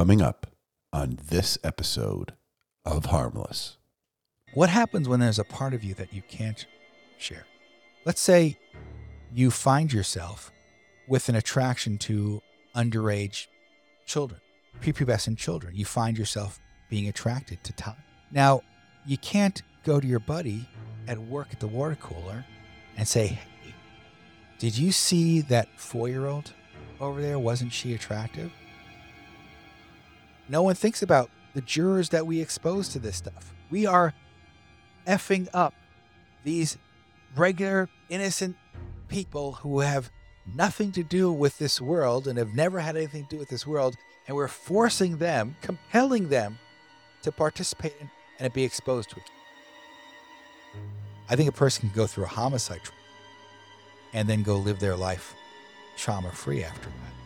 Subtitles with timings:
[0.00, 0.46] Coming up
[0.94, 2.32] on this episode
[2.86, 3.76] of Harmless.
[4.54, 6.64] What happens when there's a part of you that you can't
[7.18, 7.44] share?
[8.06, 8.56] Let's say
[9.30, 10.50] you find yourself
[11.06, 12.40] with an attraction to
[12.74, 13.48] underage
[14.06, 14.40] children,
[14.80, 15.76] prepubescent children.
[15.76, 16.58] You find yourself
[16.88, 17.96] being attracted to Todd.
[18.30, 18.62] Now,
[19.04, 20.66] you can't go to your buddy
[21.08, 22.46] at work at the water cooler
[22.96, 23.74] and say, hey,
[24.58, 26.54] did you see that four year old
[27.00, 27.38] over there?
[27.38, 28.50] Wasn't she attractive?
[30.50, 33.54] No one thinks about the jurors that we expose to this stuff.
[33.70, 34.12] We are
[35.06, 35.74] effing up
[36.42, 36.76] these
[37.36, 38.56] regular, innocent
[39.06, 40.10] people who have
[40.52, 43.64] nothing to do with this world and have never had anything to do with this
[43.64, 43.94] world.
[44.26, 46.58] And we're forcing them, compelling them
[47.22, 49.30] to participate in and be exposed to it.
[51.28, 52.80] I think a person can go through a homicide
[54.12, 55.32] and then go live their life
[55.96, 57.19] trauma free after that.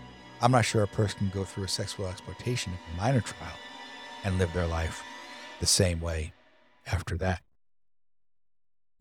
[0.45, 3.57] I'm not sure a person can go through a sexual exploitation minor trial
[4.25, 5.03] and live their life
[5.59, 6.35] the same way
[6.87, 7.41] after that.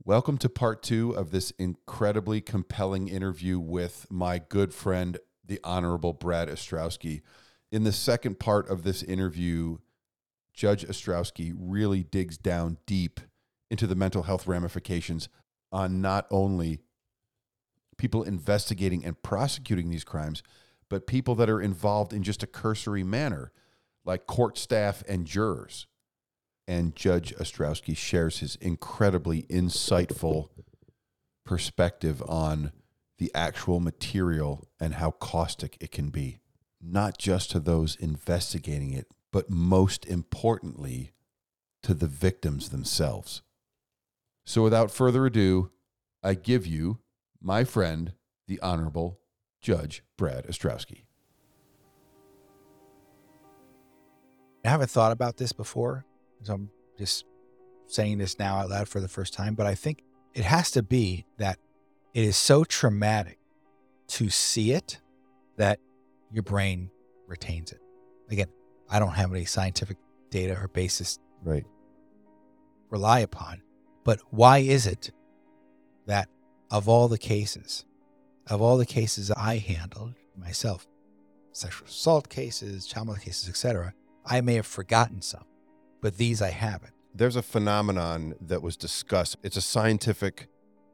[0.05, 6.13] Welcome to part two of this incredibly compelling interview with my good friend, the Honorable
[6.13, 7.23] Brad Astrowsky.
[7.73, 9.79] In the second part of this interview,
[10.53, 13.19] Judge Astrowsky really digs down deep
[13.69, 15.27] into the mental health ramifications
[15.73, 16.79] on not only
[17.97, 20.41] people investigating and prosecuting these crimes,
[20.93, 23.51] but people that are involved in just a cursory manner,
[24.05, 25.87] like court staff and jurors.
[26.67, 30.49] And Judge Astrowsky shares his incredibly insightful
[31.43, 32.73] perspective on
[33.17, 36.37] the actual material and how caustic it can be,
[36.79, 41.11] not just to those investigating it, but most importantly,
[41.81, 43.41] to the victims themselves.
[44.45, 45.71] So without further ado,
[46.21, 46.99] I give you
[47.41, 48.13] my friend,
[48.47, 49.17] the Honorable
[49.63, 51.05] Judge Brad Astrowsky.
[54.65, 56.05] I haven't thought about this before,
[56.43, 56.69] so I'm
[56.99, 57.25] just
[57.87, 60.03] saying this now out loud for the first time, but I think
[60.33, 61.57] it has to be that
[62.13, 63.39] it is so traumatic
[64.09, 64.99] to see it
[65.57, 65.79] that
[66.31, 66.91] your brain
[67.27, 67.79] retains it.
[68.29, 68.49] Again,
[68.89, 69.97] I don't have any scientific
[70.29, 71.65] data or basis right
[72.89, 73.61] rely upon,
[74.03, 75.11] but why is it
[76.05, 76.29] that
[76.69, 77.85] of all the cases,
[78.47, 80.87] of all the cases I handled myself,
[81.51, 83.93] sexual assault cases, child molestation cases, etc.,
[84.25, 85.45] I may have forgotten some,
[86.01, 86.93] but these I haven't.
[87.13, 89.37] There's a phenomenon that was discussed.
[89.43, 90.47] It's a scientific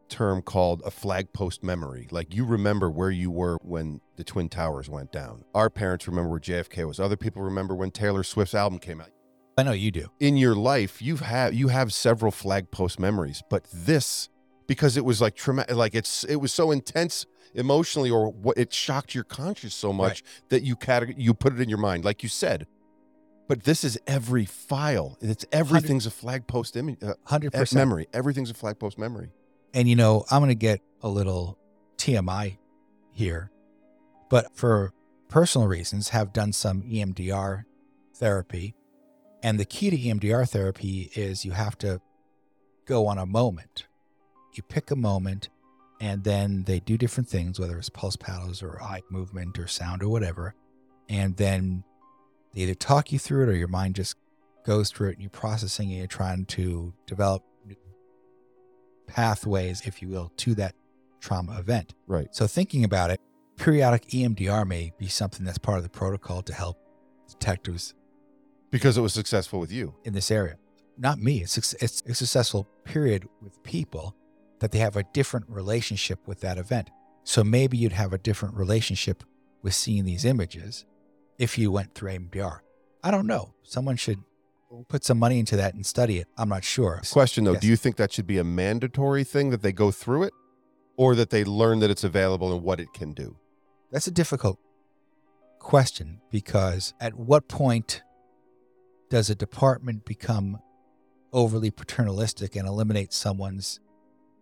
[0.09, 2.07] term called a flag post memory.
[2.11, 5.45] Like you remember where you were when the Twin Towers went down.
[5.53, 6.99] Our parents remember where JFK was.
[6.99, 9.11] Other people remember when Taylor Swift's album came out.
[9.57, 10.07] I know you do.
[10.19, 14.29] In your life, you've had you have several flag post memories, but this
[14.69, 17.25] because it was like traumatic like it's it was so intense
[17.55, 20.49] emotionally or what it shocked your conscience so much right.
[20.49, 22.67] that you categ- you put it in your mind like you said.
[23.47, 25.17] But this is every file.
[25.21, 28.07] It's everything's a flag post image uh, 100% memory.
[28.13, 29.31] Everything's a flag post memory.
[29.73, 31.57] And you know i'm going to get a little
[31.97, 32.57] tmi
[33.11, 33.51] here
[34.29, 34.93] but for
[35.27, 37.65] personal reasons have done some emdr
[38.15, 38.75] therapy.
[39.41, 42.01] And the key to emdr therapy is you have to
[42.85, 43.87] go on a moment
[44.53, 45.49] you pick a moment
[46.01, 50.01] and then they do different things, whether it's pulse paddles or eye movement or sound
[50.01, 50.55] or whatever.
[51.09, 51.83] And then
[52.53, 54.15] they either talk you through it or your mind just
[54.65, 55.97] goes through it and you're processing it.
[55.97, 57.43] You're trying to develop
[59.07, 60.75] pathways, if you will, to that
[61.19, 61.95] trauma event.
[62.07, 62.33] Right.
[62.33, 63.19] So thinking about it,
[63.57, 66.77] periodic EMDR may be something that's part of the protocol to help
[67.27, 67.93] detectives.
[68.71, 69.95] Because it was successful with you.
[70.05, 70.57] In this area.
[70.97, 71.41] Not me.
[71.41, 74.15] It's, it's a successful period with people
[74.59, 76.89] that they have a different relationship with that event.
[77.23, 79.23] So maybe you'd have a different relationship
[79.61, 80.85] with seeing these images
[81.37, 82.59] if you went through EMDR.
[83.03, 83.53] I don't know.
[83.63, 84.19] Someone should
[84.87, 86.27] put some money into that and study it.
[86.37, 87.01] I'm not sure.
[87.11, 87.61] Question though, yes.
[87.61, 90.33] do you think that should be a mandatory thing that they go through it
[90.97, 93.37] or that they learn that it's available and what it can do?
[93.91, 94.59] That's a difficult
[95.59, 98.03] question because at what point
[99.09, 100.59] does a department become
[101.33, 103.79] overly paternalistic and eliminate someone's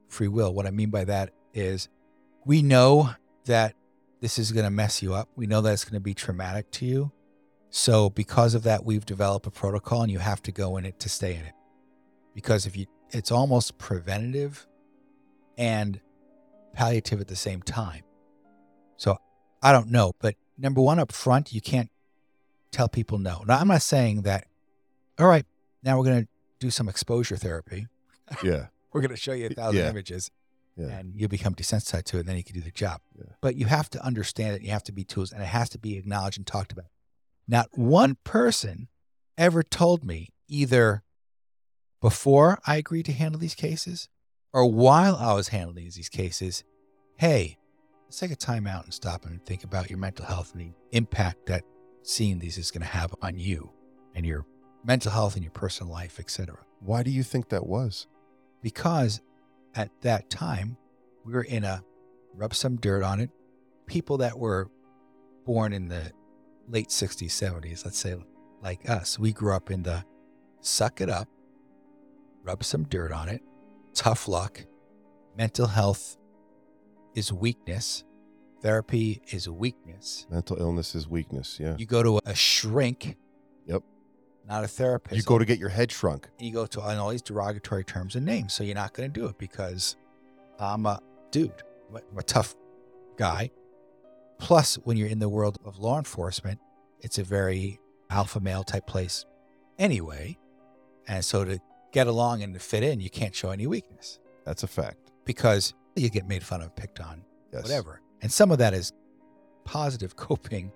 [0.07, 0.54] free will.
[0.54, 1.89] What I mean by that is
[2.45, 3.12] we know
[3.45, 3.75] that
[4.21, 5.30] this is going to mess you up.
[5.36, 7.12] We know that it's going to be traumatic to you.
[7.69, 11.00] So, because of that, we've developed a protocol and you have to go in it
[11.01, 11.54] to stay in it.
[12.33, 14.65] Because if you, it's almost preventative
[15.57, 16.00] and
[16.74, 18.04] palliative at the same time.
[18.95, 19.18] So,
[19.62, 20.13] I don't know.
[20.19, 21.89] But number one, up front, you can't
[22.71, 23.44] tell people no.
[23.45, 24.48] Now, I'm not saying that,
[25.19, 25.45] all right,
[25.83, 26.27] now we're going to
[26.59, 27.88] do some exposure therapy.
[28.44, 28.68] Yeah.
[28.94, 29.89] We're going to show you a thousand yeah.
[29.89, 30.31] images
[30.75, 30.88] yeah.
[30.88, 32.22] and you become desensitized to it.
[32.22, 33.01] And then you can do the job.
[33.18, 33.25] Yeah.
[33.42, 34.62] But you have to understand it.
[34.62, 36.86] You have to be tools and it has to be acknowledged and talked about.
[37.48, 38.88] Not one person
[39.38, 41.04] ever told me either
[42.01, 44.10] before I agreed to handle these cases
[44.54, 46.63] or while I was handling these cases,
[47.18, 47.57] hey,
[48.06, 50.74] let's take a time out and stop and think about your mental health and the
[50.92, 51.63] impact that
[52.04, 53.72] seeing these is going to have on you
[54.16, 54.45] and your
[54.83, 56.57] mental health and your personal life, etc.
[56.80, 58.07] Why do you think that was?
[58.62, 59.21] Because
[59.75, 60.77] at that time,
[61.24, 61.83] we were in a
[62.33, 63.30] rub some dirt on it.
[63.86, 64.69] People that were
[65.45, 66.12] born in the
[66.68, 68.15] late 60s, 70s, let's say
[68.62, 70.04] like us, we grew up in the
[70.62, 71.30] suck it up,
[72.44, 73.42] rub some dirt on it,
[73.94, 74.65] tough luck,
[75.38, 76.18] mental health
[77.15, 78.04] is weakness,
[78.62, 80.27] therapy is weakness.
[80.30, 81.57] Mental illness is weakness.
[81.59, 81.75] Yeah.
[81.77, 83.15] You go to a shrink.
[84.48, 85.16] Not a therapist.
[85.16, 86.28] You go to get your head shrunk.
[86.40, 88.54] you go to all these derogatory terms and names.
[88.54, 89.98] So you're not going to do it because
[90.60, 91.00] I'm a
[91.32, 91.52] dude,
[91.94, 92.56] I'm a tough
[93.18, 93.52] guy.
[94.40, 96.60] Plus, when you're in the world of law enforcement,
[97.02, 97.80] it's a very
[98.10, 99.26] alpha male type place
[99.78, 100.38] anyway.
[101.08, 101.60] And so to
[101.92, 105.12] get along and to fit in, you can't show any weakness That's a fact.
[105.26, 107.64] because you get made fun of, picked on, Yes.
[107.64, 108.02] whatever.
[108.22, 108.94] And some of that is
[109.66, 110.72] positive coping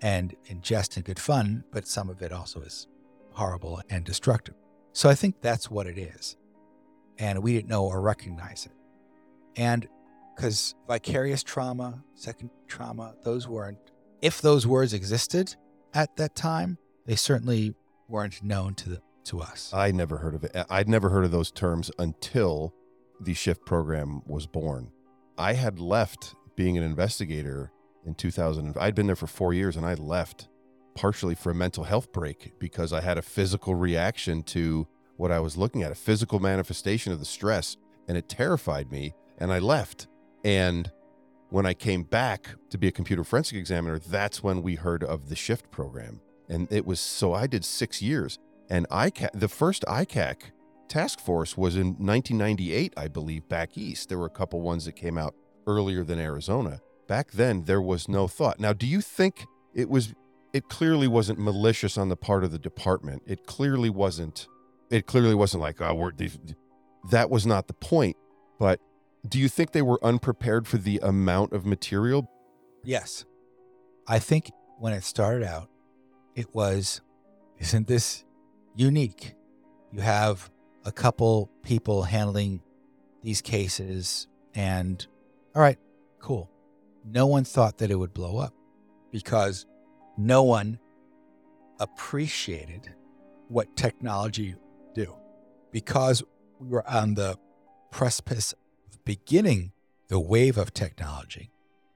[0.00, 2.86] and in jest and good fun, but some of it also is
[3.32, 4.54] horrible and destructive.
[4.92, 6.36] So I think that's what it is.
[7.18, 8.72] And we didn't know or recognize it.
[9.56, 9.88] And
[10.34, 13.78] because vicarious trauma, second trauma, those weren't,
[14.22, 15.54] if those words existed
[15.94, 17.74] at that time, they certainly
[18.08, 19.70] weren't known to the, to us.
[19.74, 20.56] I never heard of it.
[20.68, 22.74] I'd never heard of those terms until
[23.20, 24.90] the shift program was born.
[25.36, 27.70] I had left being an investigator
[28.04, 28.76] in 2000.
[28.78, 30.48] I'd been there for four years and I left
[31.00, 34.86] partially for a mental health break because I had a physical reaction to
[35.16, 39.14] what I was looking at, a physical manifestation of the stress, and it terrified me.
[39.38, 40.08] And I left.
[40.44, 40.92] And
[41.48, 45.30] when I came back to be a computer forensic examiner, that's when we heard of
[45.30, 46.20] the shift program.
[46.50, 48.38] And it was so I did six years.
[48.68, 50.50] And ICAC, the first ICAC
[50.88, 54.10] task force was in 1998, I believe, back east.
[54.10, 55.34] There were a couple ones that came out
[55.66, 56.80] earlier than Arizona.
[57.08, 58.60] Back then, there was no thought.
[58.60, 60.12] Now, do you think it was?
[60.52, 63.22] It clearly wasn't malicious on the part of the department.
[63.26, 64.48] It clearly wasn't.
[64.90, 66.12] It clearly wasn't like, oh, we're.
[67.10, 68.16] That was not the point.
[68.58, 68.80] But
[69.28, 72.30] do you think they were unprepared for the amount of material?
[72.82, 73.24] Yes.
[74.06, 75.68] I think when it started out,
[76.34, 77.00] it was,
[77.58, 78.24] isn't this
[78.74, 79.34] unique?
[79.92, 80.50] You have
[80.84, 82.62] a couple people handling
[83.22, 85.06] these cases, and
[85.54, 85.78] all right,
[86.20, 86.50] cool.
[87.04, 88.54] No one thought that it would blow up
[89.10, 89.66] because
[90.26, 90.78] no one
[91.78, 92.94] appreciated
[93.48, 94.54] what technology
[94.94, 95.14] do.
[95.72, 96.22] Because
[96.58, 97.36] we were on the
[97.90, 98.52] precipice
[98.86, 99.72] of beginning
[100.08, 101.50] the wave of technology,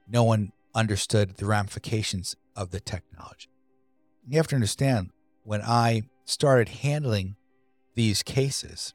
[0.07, 3.49] no one understood the ramifications of the technology.
[4.27, 5.11] You have to understand
[5.43, 7.35] when I started handling
[7.93, 8.93] these cases,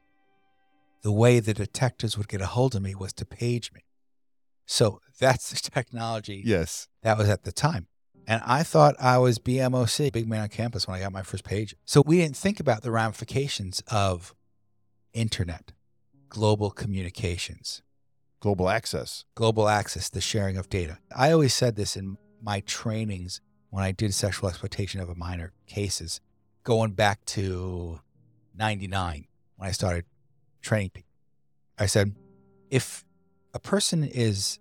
[1.03, 3.83] the way the detectives would get a hold of me was to page me.
[4.67, 6.88] So that's the technology Yes.
[7.03, 7.87] that was at the time.
[8.26, 11.44] And I thought I was BMOC, big man on campus, when I got my first
[11.44, 11.75] page.
[11.84, 14.34] So we didn't think about the ramifications of
[15.12, 15.72] internet,
[16.28, 17.82] global communications,
[18.40, 19.26] Global access.
[19.34, 20.99] global access, the sharing of data.
[21.14, 25.52] I always said this in my trainings when I did sexual exploitation of a minor
[25.66, 26.20] cases,
[26.64, 28.00] going back to
[28.56, 30.06] 99 when I started
[30.62, 31.11] training people.
[31.78, 32.14] I said,
[32.71, 33.04] if
[33.52, 34.59] a person is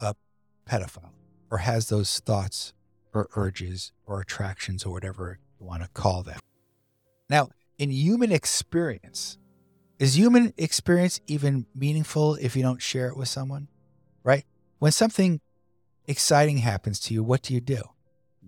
[0.00, 0.14] a
[0.66, 1.10] pedophile
[1.50, 2.72] or has those thoughts
[3.12, 6.38] or urges or attractions or whatever you want to call them.
[7.28, 9.38] Now, in human experience,
[9.98, 13.68] is human experience even meaningful if you don't share it with someone?
[14.22, 14.44] Right?
[14.78, 15.40] When something
[16.06, 17.82] exciting happens to you, what do you do?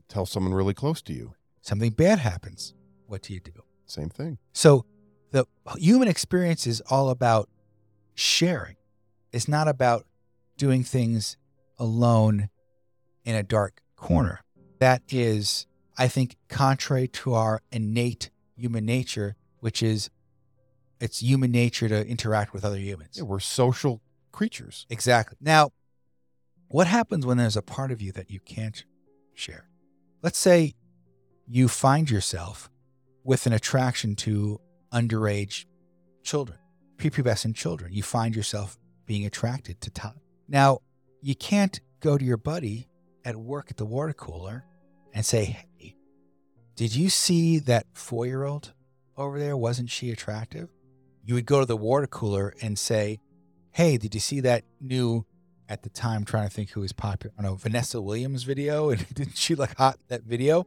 [0.08, 1.34] Tell someone really close to you.
[1.60, 2.74] Something bad happens.
[3.06, 3.52] What do you do?
[3.86, 4.38] Same thing.
[4.52, 4.84] So
[5.30, 7.48] the human experience is all about
[8.14, 8.76] sharing.
[9.32, 10.06] It's not about
[10.56, 11.36] doing things
[11.78, 12.50] alone
[13.24, 14.40] in a dark corner.
[14.82, 20.10] That is, I think, contrary to our innate human nature, which is
[20.98, 23.10] it's human nature to interact with other humans.
[23.16, 24.84] Yeah, we're social creatures.
[24.90, 25.38] Exactly.
[25.40, 25.70] Now,
[26.66, 28.84] what happens when there's a part of you that you can't
[29.34, 29.68] share?
[30.20, 30.74] Let's say
[31.46, 32.68] you find yourself
[33.22, 34.60] with an attraction to
[34.92, 35.64] underage
[36.24, 36.58] children,
[36.96, 37.92] prepubescent children.
[37.92, 40.18] You find yourself being attracted to Todd.
[40.48, 40.80] Now,
[41.20, 42.88] you can't go to your buddy
[43.24, 44.64] at work at the water cooler
[45.12, 45.44] and say,
[45.76, 45.96] Hey,
[46.74, 48.72] did you see that four year old
[49.16, 49.56] over there?
[49.56, 50.68] Wasn't she attractive?
[51.24, 53.20] You would go to the water cooler and say,
[53.72, 55.24] hey, did you see that new
[55.68, 57.34] at the time trying to think who was popular?
[57.38, 58.90] I don't know, Vanessa Williams video?
[58.90, 60.66] And didn't she look hot in that video?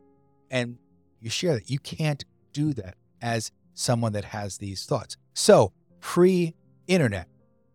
[0.49, 0.77] And
[1.19, 1.69] You share that.
[1.69, 2.23] You can't
[2.53, 5.17] do that as someone that has these thoughts.
[5.33, 6.55] So, pre
[6.87, 7.27] internet,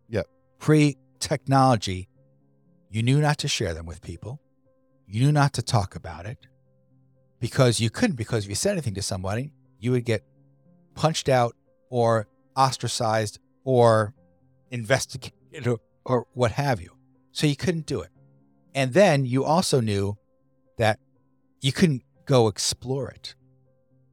[0.07, 0.23] yeah,
[0.57, 2.07] pre technology,
[2.89, 4.41] you knew not to share them with people.
[5.05, 6.47] You knew not to talk about it
[7.41, 10.23] because you couldn't, because if you said anything to somebody, you would get
[10.95, 11.55] punched out
[11.89, 14.13] or ostracized or
[14.69, 16.95] investigated or, or what have you.
[17.33, 18.11] So you couldn't do it.
[18.73, 20.17] And then you also knew
[20.77, 20.99] that
[21.61, 23.35] you couldn't go explore it,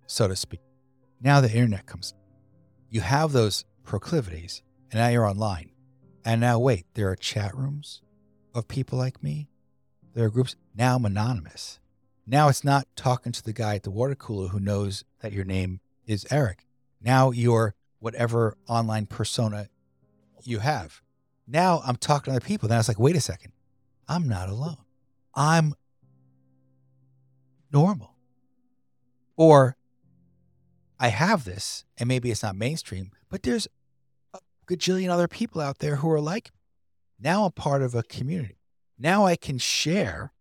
[0.07, 0.61] so to speak.
[1.21, 2.15] Now the internet comes.
[2.91, 5.71] You have those proclivities, and now you're online.
[6.25, 8.01] And now, wait, there are chat rooms
[8.55, 9.49] of people like me.
[10.15, 10.57] There are groups.
[10.75, 11.79] Now I'm anonymous.
[12.31, 15.47] Now it's not talking to the guy at the water cooler who knows that your
[15.47, 16.67] name is Eric.
[17.01, 19.71] Now you're whatever online persona
[20.43, 21.01] you have.
[21.47, 22.69] Now I'm talking to other people.
[22.69, 23.53] Then it's like, wait a second,
[24.07, 24.77] I'm not alone.
[25.35, 25.75] I'm
[27.73, 28.15] normal.
[29.39, 29.79] Or
[31.01, 33.69] I have this, and maybe it's not mainstream, but there's
[34.35, 36.51] a gajillion other people out there who are like,
[37.19, 38.59] now I'm part of a community.
[38.99, 40.35] Now I can share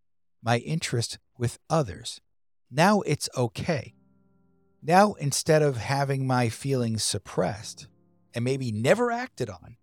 [0.43, 2.21] my interest with others.
[2.69, 3.93] Now it's okay.
[4.81, 7.87] Now, instead of having my feelings suppressed
[8.33, 9.77] and maybe never acted on,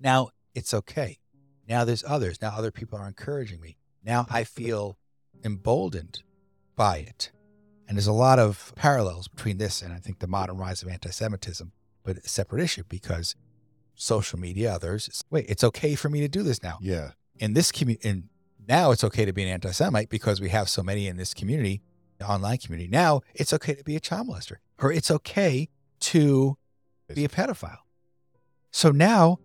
[0.00, 1.18] now it's okay.
[1.68, 2.42] Now there's others.
[2.42, 3.76] Now other people are encouraging me.
[4.04, 4.98] Now I feel
[5.44, 6.22] emboldened
[6.76, 7.30] by it.
[7.86, 10.88] And there's a lot of parallels between this and I think the modern rise of
[10.88, 13.34] anti Semitism, but a separate issue because
[13.94, 16.78] social media, others, wait, it's okay for me to do this now.
[16.80, 17.12] Yeah.
[17.38, 18.24] In this community,
[18.70, 21.34] now it's okay to be an anti Semite because we have so many in this
[21.34, 21.82] community,
[22.18, 22.88] the online community.
[22.88, 25.68] Now it's okay to be a child molester or it's okay
[26.00, 26.56] to
[27.12, 27.80] be a pedophile.
[28.70, 29.40] So now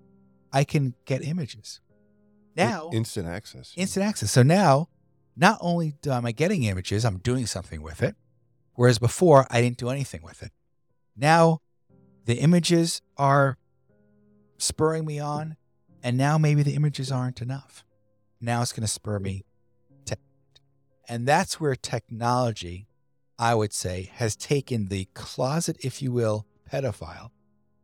[0.54, 1.82] I can get images.
[2.56, 3.74] Now, instant access.
[3.76, 4.32] instant access.
[4.32, 4.88] So now,
[5.36, 8.16] not only am I getting images, I'm doing something with it.
[8.76, 10.52] Whereas before, I didn't do anything with it.
[11.18, 11.60] Now,
[12.26, 13.58] the images are
[14.58, 15.58] spurring me on,
[16.02, 17.85] and now maybe the images aren't enough.
[18.46, 19.44] Now it's going to spur me
[20.06, 20.16] to.
[21.10, 22.88] And that's where technology,
[23.40, 27.32] I would say, has taken the closet, if you will, pedophile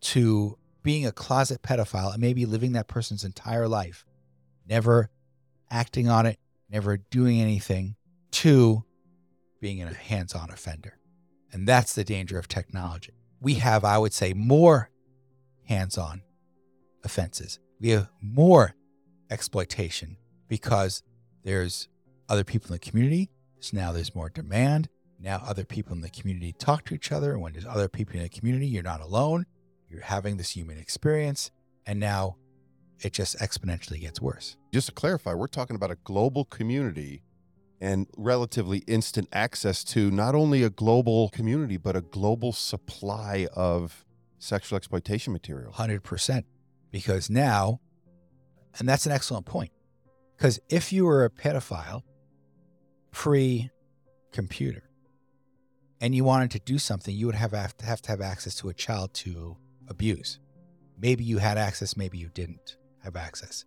[0.02, 4.06] to being a closet pedophile and maybe living that person's entire life,
[4.68, 5.10] never
[5.70, 6.38] acting on it,
[6.70, 7.96] never doing anything,
[8.32, 8.84] to
[9.60, 10.98] being a hands on offender.
[11.52, 13.14] And that's the danger of technology.
[13.40, 14.92] We have, I would say, more
[15.64, 16.22] hands on
[17.04, 17.60] offenses.
[17.80, 18.76] We have more
[19.30, 20.18] exploitation
[20.52, 21.02] because
[21.46, 21.88] there's
[22.28, 23.30] other people in the community.
[23.62, 24.90] So now there's more demand.
[25.18, 27.32] Now other people in the community talk to each other.
[27.32, 29.46] And when there's other people in the community, you're not alone.
[29.90, 31.52] You're having this human experience.
[31.86, 32.36] And now
[33.00, 34.58] it just exponentially gets worse.
[34.74, 37.24] Just to clarify, we're talking about a global community
[37.80, 44.04] and relatively instant access to not only a global community, but a global supply of
[44.38, 45.72] sexual exploitation material.
[45.72, 46.44] 100%.
[46.92, 47.80] Because now,
[48.80, 49.72] and that's an excellent point,
[50.42, 52.02] because if you were a pedophile
[53.12, 53.70] pre
[54.32, 54.82] computer
[56.02, 58.56] and you wanted to do something, you would have, have to have to have access
[58.56, 59.56] to a child to
[59.88, 60.40] abuse.
[61.00, 63.66] Maybe you had access, maybe you didn't have access.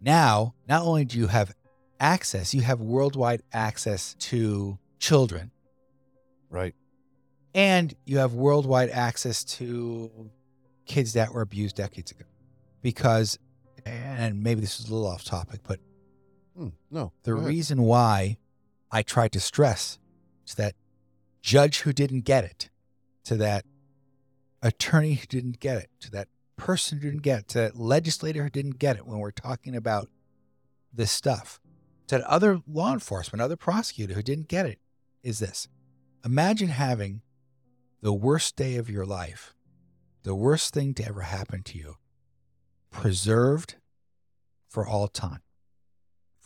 [0.00, 1.52] Now, not only do you have
[2.00, 5.50] access, you have worldwide access to children
[6.48, 6.74] Right.
[7.54, 10.30] and you have worldwide access to
[10.86, 12.24] kids that were abused decades ago
[12.80, 13.38] because
[13.84, 15.78] and maybe this is a little off topic but
[16.60, 17.12] Hmm, no.
[17.22, 18.36] the reason why
[18.90, 19.98] i tried to stress
[20.46, 20.74] to that
[21.40, 22.68] judge who didn't get it
[23.24, 23.64] to that
[24.60, 28.42] attorney who didn't get it to that person who didn't get it to that legislator
[28.42, 30.08] who didn't get it when we're talking about
[30.92, 31.60] this stuff
[32.06, 34.78] to that other law enforcement other prosecutor who didn't get it
[35.22, 35.66] is this
[36.24, 37.22] imagine having
[38.00, 39.54] the worst day of your life,
[40.22, 41.96] the worst thing to ever happen to you,
[42.90, 43.76] preserved
[44.68, 45.42] for all time,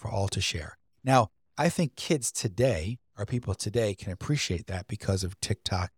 [0.05, 0.77] for all to share.
[1.03, 5.93] Now, I think kids today, or people today, can appreciate that because of TikTok,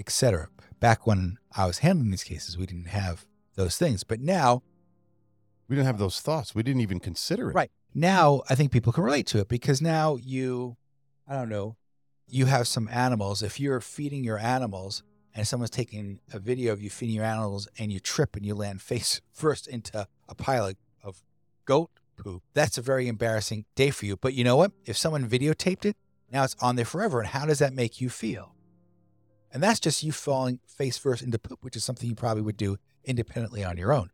[0.00, 0.48] etc.
[0.80, 4.02] Back when I was handling these cases, we didn't have those things.
[4.02, 4.64] But now,
[5.68, 6.56] we didn't have those thoughts.
[6.56, 7.54] We didn't even consider it.
[7.54, 7.70] Right.
[7.94, 10.76] now, I think people can relate to it because now you,
[11.28, 11.76] I don't know,
[12.26, 13.44] you have some animals.
[13.44, 17.68] If you're feeding your animals and someone's taking a video of you feeding your animals
[17.78, 21.22] and you trip and you land face first into a pile of, of
[21.64, 24.16] goat poop, that's a very embarrassing day for you.
[24.16, 24.72] But you know what?
[24.84, 25.96] If someone videotaped it,
[26.30, 27.20] now it's on there forever.
[27.20, 28.54] And how does that make you feel?
[29.52, 32.56] And that's just you falling face first into poop, which is something you probably would
[32.56, 34.10] do independently on your own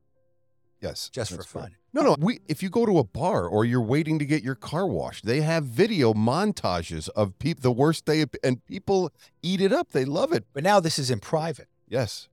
[0.82, 1.08] Yes.
[1.12, 1.62] just for fun.
[1.62, 1.76] correct.
[1.92, 2.16] No, no.
[2.18, 5.24] We if you go to a bar or you're waiting to get your car washed,
[5.26, 9.10] they have video montages of peop the worst day of, and people
[9.42, 9.92] eat it up.
[9.92, 10.44] They love it.
[10.52, 11.68] But now this is in private.
[11.88, 12.28] Yes.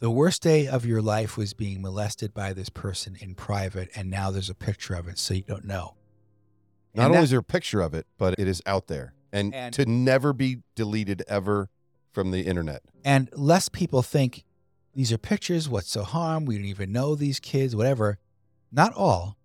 [0.00, 4.10] The worst day of your life was being molested by this person in private, and
[4.10, 5.94] now there's a picture of it, so you don't know.
[6.94, 9.14] Not And only that- is there a picture of it, but it is out there
[9.30, 11.68] and, And- to never be deleted ever
[12.12, 12.82] from the internet.
[13.04, 14.44] And less people think
[14.94, 15.68] these are pictures.
[15.68, 16.46] What's so harm?
[16.46, 18.18] We don't even know these kids, whatever.
[18.72, 19.36] Not all,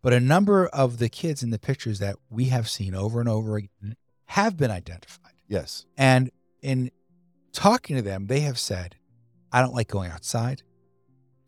[0.00, 3.28] but a number of the kids in the pictures that we have seen over and
[3.28, 5.32] over again have been identified.
[5.48, 5.86] Yes.
[5.98, 6.30] And
[6.62, 6.90] in
[7.52, 8.96] talking to them, they have said,
[9.54, 10.64] I don't like going outside.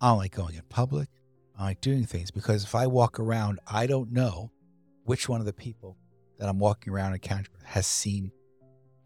[0.00, 1.08] I don't like going in public.
[1.56, 4.52] I don't like doing things because if I walk around, I don't know
[5.02, 5.96] which one of the people
[6.38, 8.30] that I'm walking around encountering has seen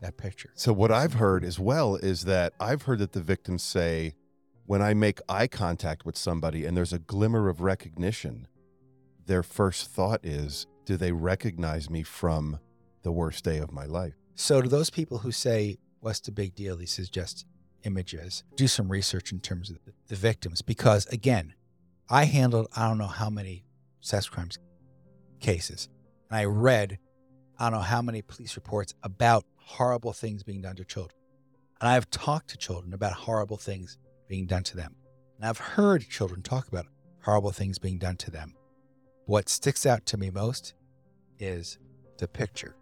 [0.02, 0.50] that picture.
[0.54, 4.16] So what I've heard as well is that I've heard that the victims say
[4.66, 8.48] when I make eye contact with somebody and there's a glimmer of recognition,
[9.24, 12.58] their first thought is, do they recognize me from
[13.00, 14.12] the worst day of my life?
[14.34, 16.76] So, to those people who say, What's the big deal?
[16.76, 17.46] This is just
[17.84, 20.62] images, do some research in terms of the, victims.
[20.62, 21.54] Because again,
[22.08, 23.64] I handled, I don't know how many
[24.00, 24.58] sex crimes
[25.40, 25.88] cases,
[26.28, 26.98] and I read,
[27.58, 31.16] I don't know how many police reports about horrible things being done to children.
[31.80, 34.96] And I've talked to children about horrible things being done to them.
[35.36, 36.86] And I've heard children talk about
[37.22, 38.54] horrible things being done to them.
[39.26, 40.74] What sticks out to me most
[41.38, 41.78] is
[42.18, 42.74] the picture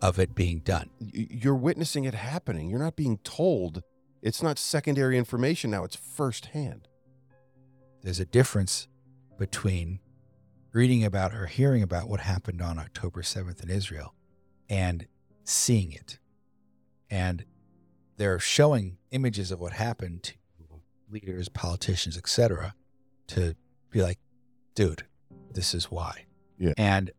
[0.00, 0.90] of it being done.
[0.98, 2.68] You're witnessing it happening.
[2.68, 3.82] You're not being told.
[4.26, 6.88] It's not secondary information now, it's firsthand.
[8.02, 8.88] There's a difference
[9.38, 10.00] between
[10.72, 14.14] reading about or hearing about what happened on October 7th in Israel
[14.68, 15.06] and
[15.44, 16.18] seeing it.
[17.08, 17.44] And
[18.16, 20.34] they're showing images of what happened to
[21.08, 22.74] leaders, politicians, etc.,
[23.28, 23.54] to
[23.90, 24.18] be like,
[24.74, 25.04] dude,
[25.52, 26.24] this is why.
[26.58, 26.72] Yeah.
[26.76, 27.12] And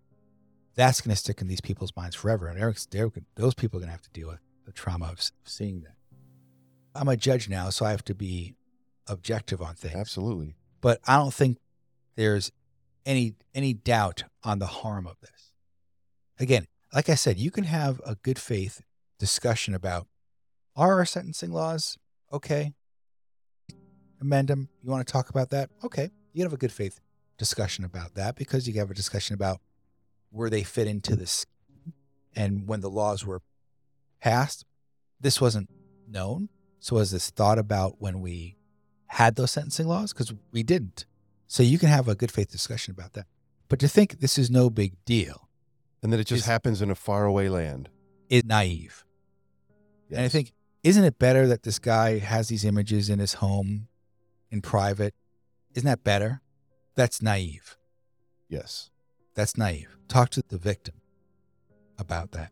[0.75, 2.47] that's going to stick in these people's minds forever.
[2.47, 2.59] And
[2.91, 5.96] they're, those people are going to have to deal with the trauma of seeing that.
[6.97, 8.55] I'm a judge now, so I have to be
[9.07, 10.55] objective on things Absolutely.
[10.81, 11.57] but I don't think
[12.15, 12.51] there's
[13.05, 15.51] any any doubt on the harm of this.
[16.39, 18.81] Again, like I said, you can have a good faith
[19.17, 20.07] discussion about
[20.75, 21.97] are our sentencing laws
[22.31, 22.73] okay?
[24.21, 24.69] Amend them.
[24.83, 25.69] You want to talk about that?
[25.83, 26.11] Okay.
[26.33, 26.99] You can have a good faith
[27.37, 29.59] discussion about that because you can have a discussion about
[30.31, 31.45] where they fit into this
[32.35, 33.41] and when the laws were
[34.21, 34.65] passed.
[35.19, 35.69] This wasn't
[36.07, 36.49] known.
[36.79, 38.55] So was this thought about when we
[39.07, 40.13] had those sentencing laws?
[40.13, 41.05] Because we didn't.
[41.47, 43.25] So you can have a good faith discussion about that.
[43.69, 45.47] But to think this is no big deal
[46.03, 47.89] And that it just Is- happens in a faraway land.
[48.29, 49.03] is naive.
[50.09, 53.87] And I think, isn't it better that this guy has these images in his home
[54.51, 55.13] in private?
[55.73, 56.41] Isn't that better?
[56.95, 57.77] That's naive.
[58.49, 58.89] yes.
[59.35, 59.97] That's naive.
[60.07, 60.95] Talk to the victim
[61.99, 62.51] about that.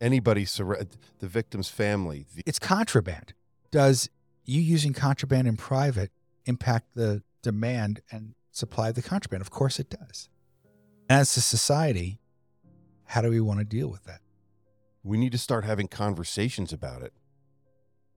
[0.00, 3.34] Anybody, surra- the victim's family, the, It's contraband.
[3.72, 4.08] Does
[4.44, 6.12] you using contraband in private
[6.44, 9.40] impact the demand and supply of the contraband?
[9.40, 10.28] Of course it does.
[11.08, 12.20] As a society,
[13.06, 14.20] how do we want to deal with that?
[15.04, 17.12] we need to start having conversations about it.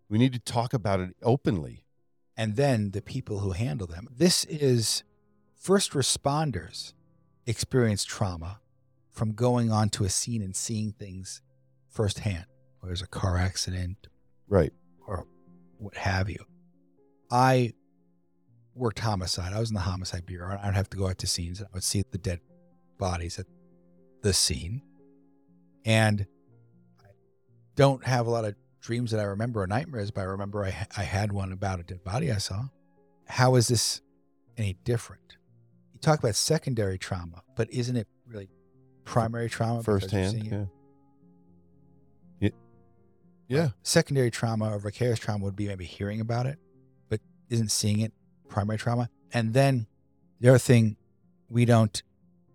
[0.08, 1.82] We need to talk about it openly.
[2.38, 4.08] and then the people who handle them.
[4.16, 5.04] This is
[5.56, 6.94] first responders
[7.48, 8.60] experience trauma
[9.10, 11.42] from going onto a scene and seeing things
[11.90, 12.46] firsthand,
[12.80, 14.10] whether there's a car accident
[14.48, 14.74] Right.
[15.78, 16.46] What have you.
[17.32, 17.74] I
[18.74, 19.54] worked homicide.
[19.54, 21.68] I was in the homicide bureau, and I'd have to go out to scenes and
[21.72, 22.40] I would see the dead
[22.98, 23.46] bodies at
[24.22, 24.82] the scene.
[25.86, 26.26] And
[27.02, 27.10] I
[27.76, 30.88] don't have a lot of dreams that I remember or nightmares, but I remember I,
[30.96, 32.66] I had one about a dead body I saw.
[33.28, 34.02] How is this
[34.58, 35.38] any different?
[35.94, 38.50] You talk about secondary trauma, but isn't it really
[39.04, 39.84] primary trauma?
[39.84, 40.32] Firsthand.
[40.32, 40.52] seeing it?
[40.52, 40.58] Yeah.
[40.60, 40.66] Yeah.
[43.48, 43.70] Yeah.
[43.84, 46.58] secondary trauma or vicarious trauma would be maybe hearing about it,
[47.10, 48.12] but isn't seeing it
[48.50, 49.10] primary trauma.
[49.34, 49.88] And then
[50.40, 50.98] the other thing
[51.50, 52.02] we don't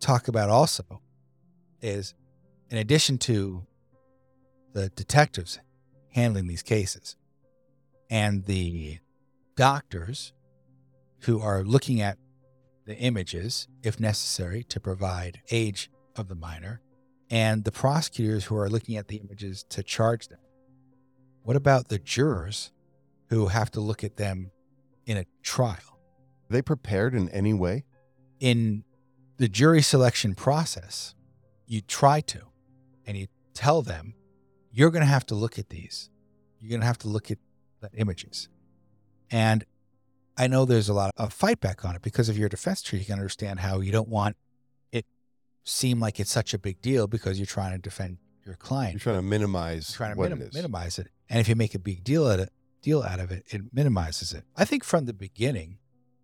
[0.00, 1.00] talk about also
[1.81, 2.14] is
[2.70, 3.66] in addition to
[4.72, 5.59] the detectives
[6.12, 7.16] handling these cases
[8.09, 8.98] and the
[9.57, 10.33] doctors
[11.20, 12.18] who are looking at
[12.87, 16.81] the images, if necessary, to provide age of the minor,
[17.31, 20.40] and the prosecutors who are looking at the images to charge them.
[21.42, 22.70] What about the jurors
[23.29, 24.50] who have to look at them
[25.07, 25.98] in a trial?
[26.50, 27.85] Are they prepared in any way?
[28.38, 28.85] In
[29.37, 31.14] the jury selection process,
[31.66, 32.40] you try to,
[33.07, 34.14] and you tell them,
[34.72, 36.11] you're going to have to look at these.
[36.61, 37.38] You're going to have to look at
[37.81, 38.48] the images.
[39.31, 39.64] And
[40.37, 42.83] I know there's a lot of fight back on it because if you're a defense
[42.83, 42.98] tree.
[42.98, 44.37] You can understand how you don't want
[44.92, 45.07] it
[45.64, 48.94] seem like it's such a big deal because you're trying to defend your client.
[48.94, 50.55] You're trying to minimize trying to what minim- it is.
[50.55, 51.09] minimize it.
[51.29, 53.62] And if you make a big deal out of it, deal out of it, it
[53.72, 54.44] minimizes it.
[54.57, 55.79] I think from the beginning,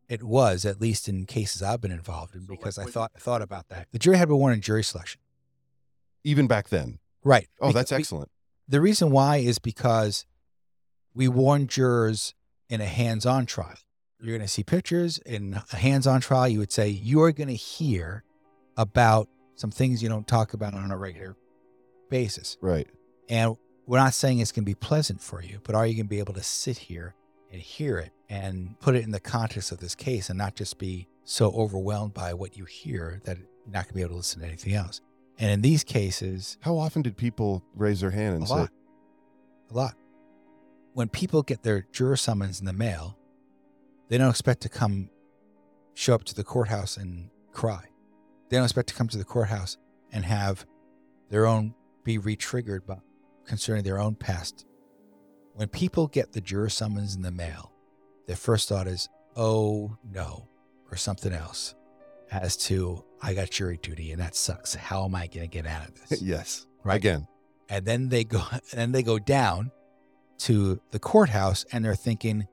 [0.09, 3.69] it was at least in cases I've been involved in because I thought thought about
[3.69, 3.89] that.
[3.93, 5.21] The jury had been warned in jury selection,
[6.25, 6.99] Even back then.
[7.25, 7.49] right?
[7.61, 8.31] Oh, Beca- that's be- excellent.
[8.69, 10.25] the reason why is because
[11.15, 12.35] we warn jurors
[12.69, 13.77] in a hands-on trial.
[14.21, 16.49] You're going to see pictures in a hands-on trial.
[16.49, 18.25] You would say you're going to hear
[18.77, 21.37] about some things you don't talk about on a regular
[22.09, 22.57] basis.
[22.61, 22.89] Right.
[23.29, 26.07] And we're not saying it's going to be pleasant for you, but are you going
[26.07, 27.15] to be able to sit here
[27.53, 30.79] and hear it and put it in the context of this case and not just
[30.79, 34.17] be so overwhelmed by what you hear that you're not going to be able to
[34.17, 35.01] listen to anything else?
[35.39, 38.71] And in these cases, How often did people raise their hand and a say, lot,
[39.71, 39.95] a lot.
[40.95, 43.19] When people get their juror summons in the mail,
[44.09, 45.11] they don't expect to come
[45.95, 47.85] show up to the courthouse and cry.
[48.49, 49.77] They don't expect to come to the courthouse
[50.13, 50.65] and have
[51.31, 51.75] their own
[52.07, 52.97] be re-triggered by
[53.45, 54.65] concerning their own past.
[55.55, 57.73] When people get the juror summons in the mail,
[58.27, 60.49] their first thought is, "Oh no,"
[60.91, 61.75] or something else,
[62.31, 64.75] as to I got jury duty and that sucks.
[64.75, 66.23] How am I going to get out of this?
[66.35, 66.67] yes.
[66.85, 66.97] Right.
[66.97, 67.27] Again.
[67.69, 69.73] and then they go and then they go down
[70.39, 72.47] to the courthouse and they're thinking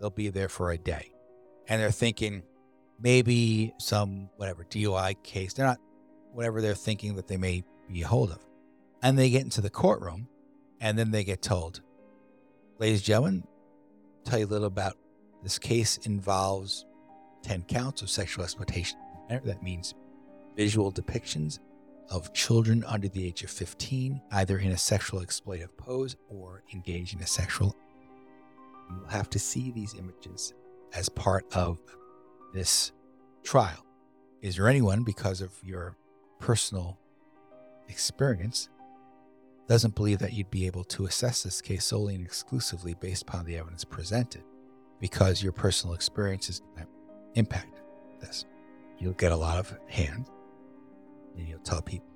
[0.00, 1.12] they'll be there for a day
[1.68, 2.42] and they're thinking
[2.98, 5.78] maybe some whatever dui case they're not
[6.32, 8.38] whatever they're thinking that they may be a hold of
[9.02, 10.28] and they get into the courtroom
[10.80, 11.80] and then they get told
[12.78, 14.96] ladies and gentlemen I'll tell you a little about
[15.42, 16.84] this case involves
[17.42, 19.94] 10 counts of sexual exploitation that means
[20.56, 21.58] visual depictions
[22.10, 27.14] of children under the age of 15, either in a sexual exploitive pose or engaged
[27.14, 27.74] in a sexual.
[28.88, 30.54] You will have to see these images
[30.94, 31.78] as part of
[32.54, 32.92] this
[33.42, 33.84] trial.
[34.42, 35.96] Is there anyone, because of your
[36.38, 36.98] personal
[37.88, 38.68] experience,
[39.68, 43.44] doesn't believe that you'd be able to assess this case solely and exclusively based upon
[43.44, 44.44] the evidence presented
[45.00, 46.62] because your personal experiences
[47.34, 47.80] impact
[48.20, 48.44] this?
[48.98, 50.30] You'll get a lot of hands
[51.36, 52.08] and you'll tell people,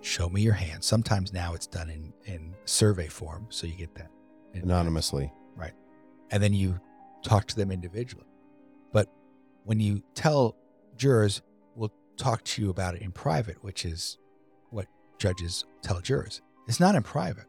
[0.00, 0.82] show me your hand.
[0.82, 4.10] Sometimes now it's done in, in survey form, so you get that.
[4.54, 5.32] Anonymously.
[5.54, 5.72] Right.
[6.30, 6.80] And then you
[7.22, 8.26] talk to them individually.
[8.92, 9.08] But
[9.64, 10.56] when you tell
[10.96, 11.42] jurors,
[11.74, 14.18] we'll talk to you about it in private, which is
[14.70, 14.86] what
[15.18, 16.40] judges tell jurors.
[16.70, 17.46] It's not in private.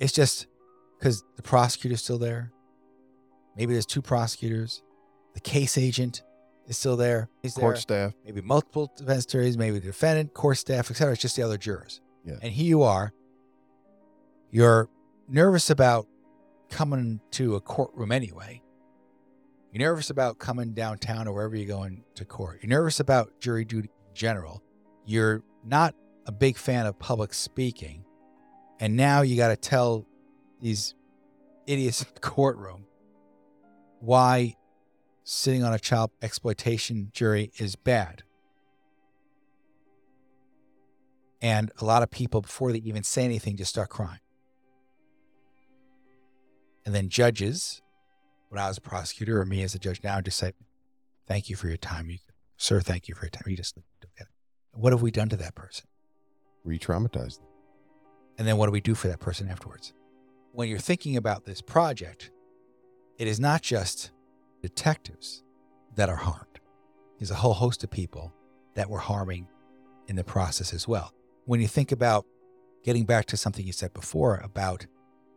[0.00, 0.48] It's just
[0.98, 2.50] because the prosecutor's still there.
[3.56, 4.82] Maybe there's two prosecutors.
[5.34, 6.24] The case agent
[6.66, 7.28] is still there.
[7.40, 8.12] He's there Court staff.
[8.24, 11.12] maybe multiple defense attorneys, maybe the defendant, court staff, etc.
[11.12, 12.00] It's just the other jurors.
[12.24, 12.38] Yeah.
[12.42, 13.12] And here you are.
[14.50, 14.88] You're
[15.28, 16.08] nervous about
[16.70, 18.62] coming to a courtroom anyway.
[19.70, 22.58] You're nervous about coming downtown or wherever you're going to court.
[22.64, 24.60] You're nervous about jury duty in general.
[25.06, 25.94] You're not
[26.28, 28.04] a big fan of public speaking.
[28.78, 30.06] And now you got to tell
[30.60, 30.94] these
[31.66, 32.84] idiots in the courtroom
[34.00, 34.54] why
[35.24, 38.22] sitting on a child exploitation jury is bad.
[41.40, 44.20] And a lot of people, before they even say anything, just start crying.
[46.84, 47.80] And then judges,
[48.48, 50.52] when I was a prosecutor or me as a judge now, just say,
[51.26, 52.08] Thank you for your time.
[52.08, 52.18] You,
[52.56, 53.44] sir, thank you for your time.
[53.46, 54.28] You just don't get it.
[54.72, 55.86] What have we done to that person?
[56.64, 57.40] Re traumatized.
[58.38, 59.92] And then what do we do for that person afterwards?
[60.52, 62.30] When you're thinking about this project,
[63.18, 64.12] it is not just
[64.62, 65.42] detectives
[65.96, 66.60] that are harmed.
[67.18, 68.32] There's a whole host of people
[68.74, 69.48] that we're harming
[70.06, 71.12] in the process as well.
[71.46, 72.26] When you think about
[72.84, 74.86] getting back to something you said before about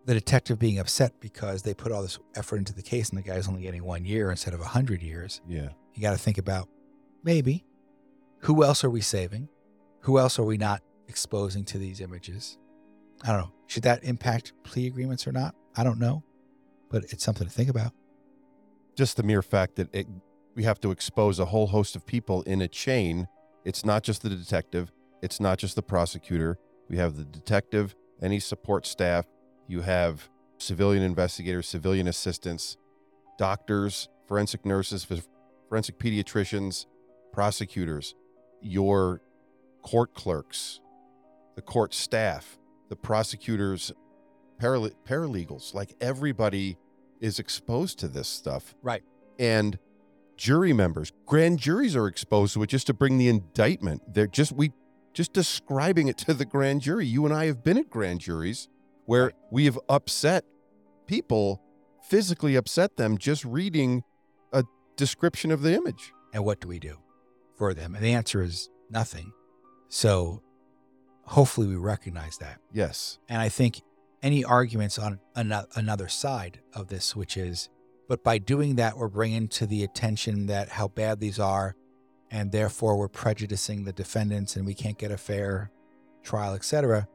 [0.05, 3.23] the detective being upset because they put all this effort into the case and the
[3.23, 5.69] guy's only getting one year instead of a hundred years, Yeah.
[5.93, 6.69] you got to think about
[7.23, 7.63] maybe
[8.39, 9.49] who else are we saving?
[10.01, 10.81] Who else are we not
[11.11, 12.57] exposing to these images?
[13.23, 13.51] I don't know.
[13.67, 15.53] Should that impact plea agreements or not?
[15.75, 16.23] I don't know,
[16.89, 17.91] but it's something to think about.
[18.95, 20.07] Just the mere fact that it,
[20.55, 23.27] we have to expose a whole host of people in a chain.
[23.65, 26.57] It's not just the detective, it's not just the prosecutor.
[26.89, 29.25] We have the detective, any support staff,
[29.67, 32.77] you have civilian investigators, civilian assistants,
[33.37, 35.05] doctors, forensic nurses,
[35.69, 36.85] forensic pediatricians,
[37.31, 38.15] prosecutors,
[38.61, 39.21] your
[39.83, 40.81] court clerks,
[41.55, 42.57] the court staff,
[42.89, 43.91] the prosecutors,
[44.59, 46.77] parale- paralegals, like everybody
[47.19, 48.75] is exposed to this stuff.
[48.81, 49.03] Right.
[49.39, 49.77] And
[50.37, 54.01] jury members, grand juries are exposed to it just to bring the indictment.
[54.13, 54.71] They're just we
[55.13, 57.05] just describing it to the grand jury.
[57.05, 58.69] You and I have been at grand juries
[59.05, 59.35] where Right.
[59.51, 60.45] we have upset
[61.05, 61.61] people
[62.01, 64.03] physically upset them just reading
[64.53, 64.63] a
[64.95, 66.13] description of the image.
[66.33, 66.99] And what do we do
[67.57, 67.93] for them?
[67.95, 69.33] And the answer is nothing.
[69.89, 70.41] So
[71.31, 72.59] hopefully we recognize that.
[72.71, 73.19] Yes.
[73.29, 73.81] And I think
[74.21, 77.69] any arguments on ano- another side of this, which is,
[78.07, 81.75] but by doing that, we're bringing to the attention that how bad these are,
[82.29, 85.71] and therefore we're prejudicing the defendants and we can't get a fair
[86.23, 87.07] trial, etc.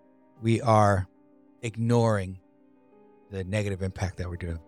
[0.43, 1.07] We are
[1.63, 2.39] ignoring
[3.31, 4.59] the negative impact that we're doing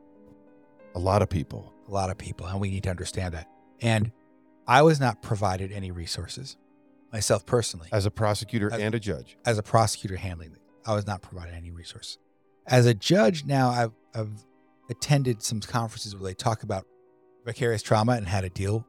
[0.94, 1.72] A lot of people.
[1.88, 3.48] a lot of people, and we need to understand that.
[3.80, 4.12] And
[4.66, 6.56] I was not provided any resources
[7.12, 9.36] myself personally As a prosecutor As- and a judge.
[9.44, 10.60] as a prosecutor handling it.
[10.86, 12.18] I was not provided any resource.
[12.66, 14.44] As a judge now, I've, I've
[14.90, 16.86] attended some conferences where they talk about
[17.44, 18.86] vicarious trauma and how to deal.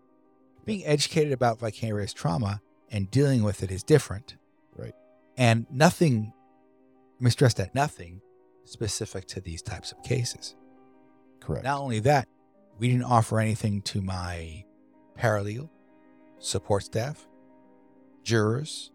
[0.66, 4.36] Being educated about vicarious trauma and dealing with it is different.
[4.76, 4.94] Right.
[5.38, 6.34] And nothing,
[7.20, 8.22] let me stress that nothing
[8.66, 10.56] specific to these types of cases.
[11.40, 11.64] Correct.
[11.64, 12.28] Not only that,
[12.78, 14.64] we didn't offer anything to my
[15.18, 15.70] paralegal,
[16.40, 17.28] support staff,
[18.30, 18.92] jurors,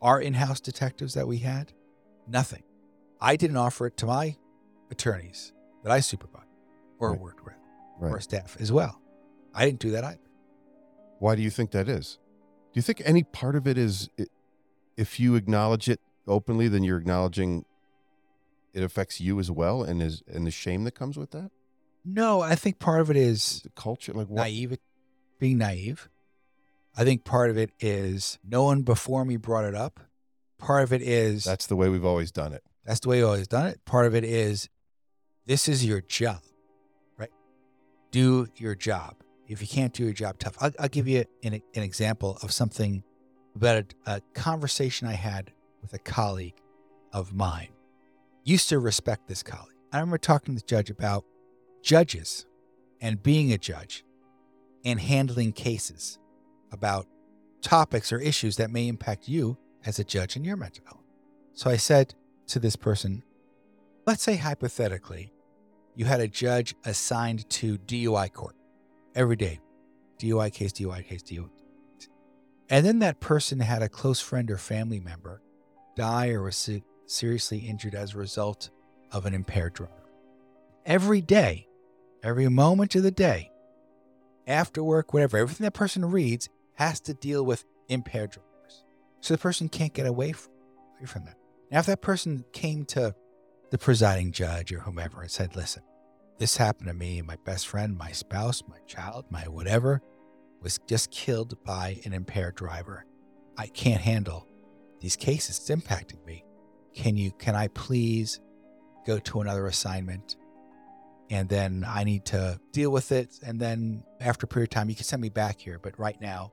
[0.00, 1.72] our in house detectives that we had.
[2.28, 2.62] Nothing.
[3.20, 4.36] I didn't offer it to my
[4.90, 6.46] attorneys that I supervised
[7.00, 7.20] or Right.
[7.20, 7.54] worked with
[7.98, 8.12] Right.
[8.12, 9.00] or staff as well.
[9.54, 10.20] I didn't do that either.
[11.18, 12.18] Why do you think that is?
[12.72, 14.08] Do you think any part of it is
[14.96, 17.64] if you acknowledge it openly, then you're acknowledging
[18.72, 21.50] it affects you as well and is and the shame that comes with that?
[22.04, 24.78] No, I think part of it is The culture like what naive,
[25.40, 26.08] being naive.
[26.96, 30.00] I think part of it is no one before me brought it up.
[30.58, 32.62] Part of it is that's the way we've always done it.
[32.84, 33.84] That's the way you always done it.
[33.84, 34.70] Part of it is
[35.44, 36.40] this is your job,
[37.18, 37.30] right?
[38.10, 39.16] Do your job.
[39.46, 42.50] If you can't do your job tough, I'll, I'll give you an, an example of
[42.50, 43.02] something
[43.54, 46.60] about a, a conversation I had with a colleague
[47.12, 47.68] of mine.
[48.42, 49.76] Used to respect this colleague.
[49.92, 51.24] I remember talking to the judge about
[51.82, 52.46] judges
[53.00, 54.04] and being a judge
[54.84, 56.18] and handling cases
[56.76, 57.06] about
[57.62, 61.02] topics or issues that may impact you as a judge in your mental health.
[61.54, 62.14] So I said
[62.48, 63.22] to this person,
[64.06, 65.32] let's say hypothetically,
[65.94, 68.54] you had a judge assigned to DUI court
[69.14, 69.60] every day,
[70.18, 71.48] DUI case, DUI case, DUI.
[71.48, 72.08] case.
[72.68, 75.40] And then that person had a close friend or family member
[75.96, 76.68] die or was
[77.06, 78.68] seriously injured as a result
[79.12, 79.92] of an impaired driver.
[80.84, 81.66] Every day,
[82.22, 83.50] every moment of the day,
[84.46, 88.84] after work, whatever, everything that person reads has to deal with impaired drivers.
[89.20, 90.52] So the person can't get away from,
[90.98, 91.36] away from that.
[91.70, 93.14] Now, if that person came to
[93.70, 95.82] the presiding judge or whomever and said, listen,
[96.38, 100.02] this happened to me, my best friend, my spouse, my child, my whatever
[100.62, 103.04] was just killed by an impaired driver.
[103.56, 104.46] I can't handle
[105.00, 105.58] these cases.
[105.58, 106.44] It's impacting me.
[106.94, 108.40] Can you, can I please
[109.06, 110.36] go to another assignment?
[111.30, 113.38] And then I need to deal with it.
[113.44, 115.78] And then after a period of time, you can send me back here.
[115.78, 116.52] But right now,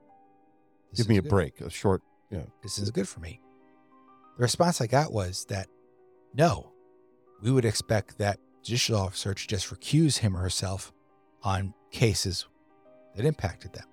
[0.93, 2.43] this Give me a good break, a short Yeah.
[2.61, 3.41] this is good for me.
[4.37, 5.67] The response I got was that
[6.33, 6.71] no,
[7.41, 10.91] we would expect that judicial officer to just recuse him or herself
[11.43, 12.47] on cases
[13.15, 13.85] that impacted them.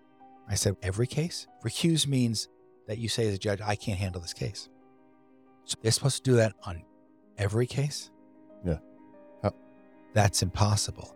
[0.48, 1.46] I said, every case?
[1.64, 2.48] Recuse means
[2.86, 4.68] that you say as a judge, I can't handle this case.
[5.64, 6.82] So they're supposed to do that on
[7.38, 8.10] every case?
[8.64, 8.78] Yeah.
[9.42, 9.54] How-
[10.14, 11.14] That's impossible.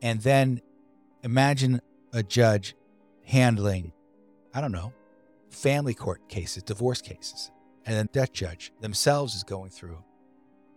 [0.00, 0.60] And then
[1.22, 1.80] imagine
[2.12, 2.74] a judge
[3.24, 3.92] handling,
[4.58, 4.92] I don't know,
[5.50, 7.52] family court cases, divorce cases.
[7.86, 10.02] And then that judge themselves is going through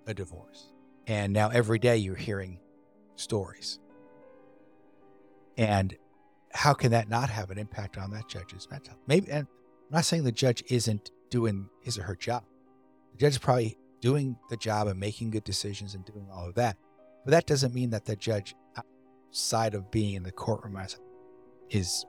[0.05, 0.71] a divorce.
[1.07, 2.59] And now every day you're hearing
[3.15, 3.79] stories.
[5.57, 5.97] And
[6.53, 8.93] how can that not have an impact on that judge's mental?
[9.07, 12.43] Maybe, and I'm not saying the judge isn't doing his or her job.
[13.13, 16.53] The judge is probably doing the job and making good decisions and doing all of
[16.53, 16.77] that.
[17.25, 20.79] But that doesn't mean that the judge, outside of being in the courtroom,
[21.71, 22.05] is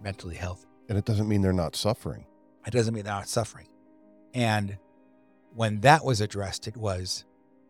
[0.00, 0.68] mentally healthy.
[0.88, 2.26] And it doesn't mean they're not suffering.
[2.66, 3.68] It doesn't mean they're not suffering.
[4.34, 4.78] And
[5.54, 7.24] when that was addressed, it was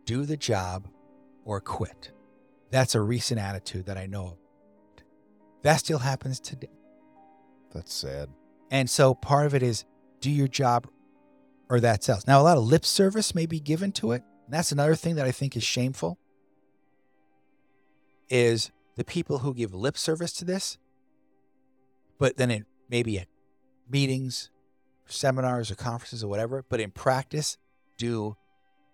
[0.05, 0.89] do the job
[1.45, 2.13] or quit.
[2.71, 4.39] That's a recent attitude that I know of.
[5.63, 6.69] That still happens today.
[7.73, 8.29] That's sad.
[8.71, 9.85] And so part of it is
[10.21, 10.89] do your job
[11.69, 12.27] or that's else.
[12.27, 14.23] Now, a lot of lip service may be given to it.
[14.45, 16.19] And that's another thing that I think is shameful
[18.29, 20.79] is the people who give lip service to this,
[22.19, 23.29] but then it maybe at
[23.89, 24.51] meetings,
[25.07, 27.57] seminars or conferences or whatever, but in practice
[27.97, 28.37] do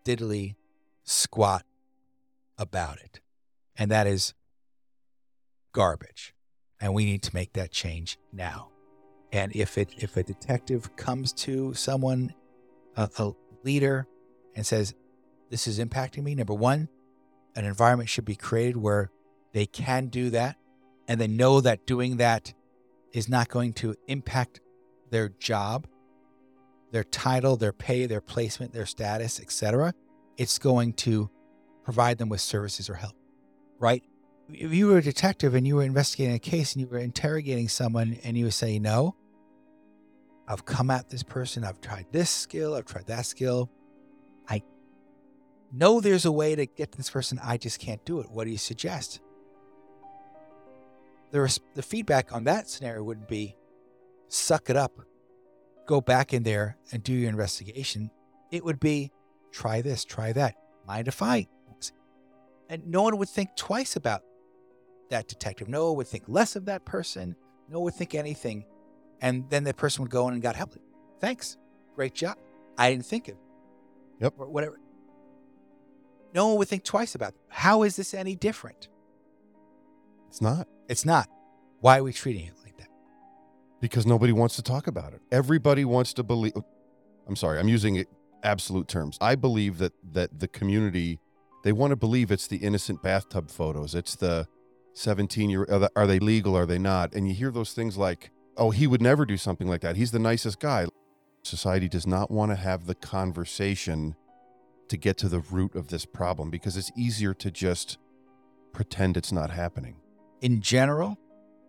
[0.05, 0.55] diddly
[1.05, 1.65] squat
[2.59, 3.21] about it.
[3.77, 4.35] And that is
[5.73, 6.35] garbage.
[6.81, 8.69] And we need to make that change now.
[9.33, 12.35] And if it if a detective comes to someone,
[12.97, 13.33] a, a
[13.65, 14.07] leader,
[14.55, 14.95] and says,
[15.49, 16.89] "This is impacting me," number one,
[17.57, 19.11] an environment should be created where
[19.53, 20.57] they can do that
[21.09, 22.53] and they know that doing that
[23.13, 24.61] is not going to impact
[25.11, 25.87] their job,
[26.91, 29.95] their title, their pay, their placement, their status, etc.
[30.37, 31.31] It's going to
[31.85, 33.15] provide them with services or help,
[33.79, 34.03] right?
[34.49, 37.69] If you were a detective and you were investigating a case and you were interrogating
[37.69, 39.15] someone and you say, No,
[40.49, 43.71] I've come at this person, I've tried this skill, I've tried that skill.
[44.49, 44.63] I
[45.73, 48.31] know there's a way to get this person, I just can't do it.
[48.31, 49.21] What do you suggest?
[51.33, 53.57] The, res- the feedback on that scenario would be
[54.29, 54.93] suck it up,
[55.87, 58.11] go back in there and do your investigation.
[58.51, 59.11] It would be
[59.51, 60.55] try this, try that.
[60.87, 61.49] Mind if I?
[62.69, 64.23] And no one would think twice about
[65.11, 65.69] that detective.
[65.69, 67.37] No one would think less of that person.
[67.69, 68.65] No one would think anything.
[69.21, 70.75] And then the person would go in and got help.
[71.21, 71.59] Thanks.
[71.95, 72.39] Great job.
[72.79, 73.41] I didn't think of it.
[74.23, 74.35] Yep.
[74.39, 74.81] Or whatever.
[76.35, 77.41] No one would think twice about it.
[77.49, 78.89] How is this any different?
[80.29, 81.29] It's not It's not.
[81.81, 82.89] Why are we treating it like that?
[83.83, 85.21] because nobody wants to talk about it.
[85.31, 86.53] Everybody wants to believe.
[87.29, 88.05] I'm sorry, I'm using
[88.43, 89.19] absolute terms.
[89.21, 91.19] I believe that that the community
[91.65, 93.95] they want to believe it's the innocent bathtub photos.
[93.95, 94.47] It's the
[94.95, 96.57] 17 year are they legal?
[96.57, 97.15] Are they not?
[97.15, 99.97] And you hear those things like, "Oh, he would never do something like that.
[99.97, 100.87] He's the nicest guy."
[101.43, 104.15] Society does not want to have the conversation
[104.89, 107.99] to get to the root of this problem because it's easier to just
[108.73, 110.02] pretend it's not happening.
[110.43, 111.17] In general,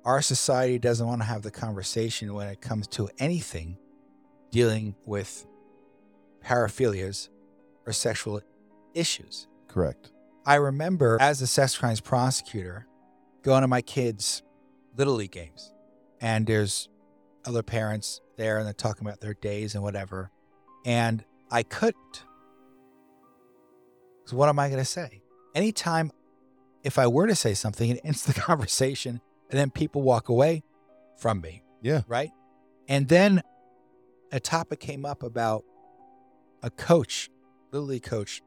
[0.03, 3.77] our society doesn't want to have the conversation when it comes to anything
[4.51, 5.45] dealing with
[6.43, 7.29] paraphilias
[7.85, 8.41] or sexual
[8.93, 9.47] issues.
[9.67, 10.11] Correct.
[10.45, 12.87] I remember as a sex crimes prosecutor
[13.43, 14.43] going to my kids'
[14.97, 15.71] little league games,
[16.19, 16.89] and there's
[17.45, 20.31] other parents there and they're talking about their days and whatever.
[20.85, 22.25] And I couldn't.
[24.25, 25.21] So, what am I going to say?
[25.55, 26.11] Anytime,
[26.83, 30.63] if I were to say something, it ends the conversation, and then people walk away
[31.17, 31.63] from me.
[31.81, 32.01] Yeah.
[32.07, 32.31] Right.
[32.87, 33.41] And then
[34.31, 35.63] a topic came up about
[36.61, 37.29] a coach,
[37.71, 38.41] little league coach,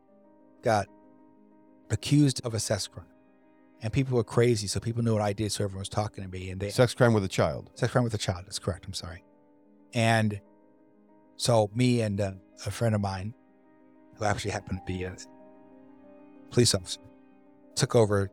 [0.63, 0.87] got
[1.91, 3.07] accused of a sex crime.
[3.83, 4.67] And people were crazy.
[4.67, 5.53] So people knew what I did.
[5.53, 6.51] So everyone was talking to me.
[6.51, 7.71] And they, Sex crime with a child.
[7.75, 8.47] sex crime with a child.
[8.47, 8.87] That's correct.
[8.87, 9.23] I'm sorry.
[9.93, 10.41] And
[11.37, 12.33] so me and uh,
[12.65, 13.35] a friend of mine,
[14.17, 15.15] who actually happened to be a
[16.51, 17.01] police officer,
[17.77, 18.31] took over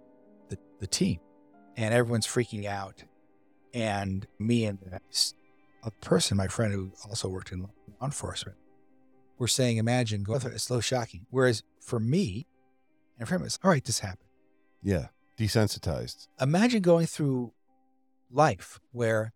[0.49, 1.19] the, the team.
[1.77, 3.03] And everyone's freaking out.
[3.73, 4.79] And me and
[5.83, 7.69] a person, my friend who also worked in law
[8.01, 8.57] enforcement,
[9.37, 11.25] were saying, imagine, going through it's so shocking.
[11.29, 12.47] Whereas for me,
[13.19, 14.29] and for him, it's all right, this happened
[14.81, 15.07] Yeah.
[15.37, 16.27] Desensitized.
[16.39, 17.53] imagine going through
[18.31, 19.33] life where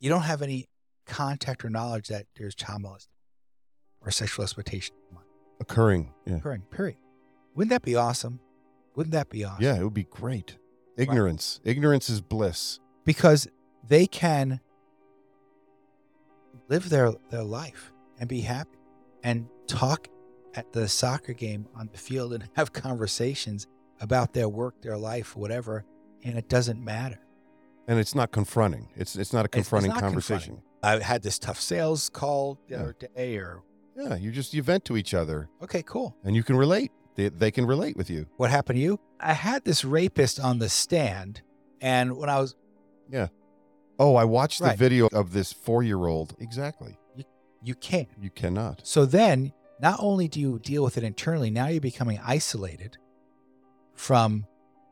[0.00, 0.68] you don't have any
[1.06, 3.12] contact or knowledge that there's child molestation
[4.00, 4.94] or sexual exploitation
[5.60, 6.12] Occurring.
[6.26, 6.36] Yeah.
[6.36, 6.98] occurring, period.
[7.54, 8.40] Wouldn't that be awesome?
[8.96, 9.62] Wouldn't that be awesome?
[9.62, 10.56] Yeah, it would be great.
[10.96, 11.60] Ignorance.
[11.62, 12.80] Ignorance is bliss.
[13.04, 13.46] Because
[13.86, 14.60] they can
[16.68, 18.78] live their, their life and be happy
[19.22, 20.08] and talk
[20.54, 23.66] at the soccer game on the field and have conversations
[24.00, 25.84] about their work, their life, whatever,
[26.24, 27.20] and it doesn't matter.
[27.88, 28.88] And it's not confronting.
[28.96, 30.60] It's it's not a confronting not conversation.
[30.82, 32.80] I had this tough sales call the Yeah.
[32.82, 33.62] other day, or
[33.96, 36.16] Yeah, you just you vent to each other okay, cool.
[36.24, 36.90] and you can relate.
[37.16, 38.26] They, they can relate with you.
[38.36, 39.00] What happened to you?
[39.18, 41.40] I had this rapist on the stand,
[41.80, 42.54] and when I was,
[43.10, 43.28] Yeah.
[43.98, 46.36] Oh, I watched the video of this four year old.
[46.38, 46.98] Exactly.
[47.62, 48.08] you can't.
[48.20, 48.86] You cannot.
[48.86, 52.98] So then, not only do you deal with it internally, now you're becoming isolated
[53.94, 54.46] from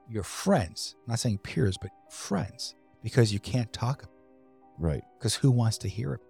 [0.09, 0.97] your friends.
[1.07, 4.03] I'm not saying peers, but friends, because you can't talk.
[4.05, 4.21] About it.
[4.79, 5.05] Right.
[5.19, 6.21] Because who wants to hear it?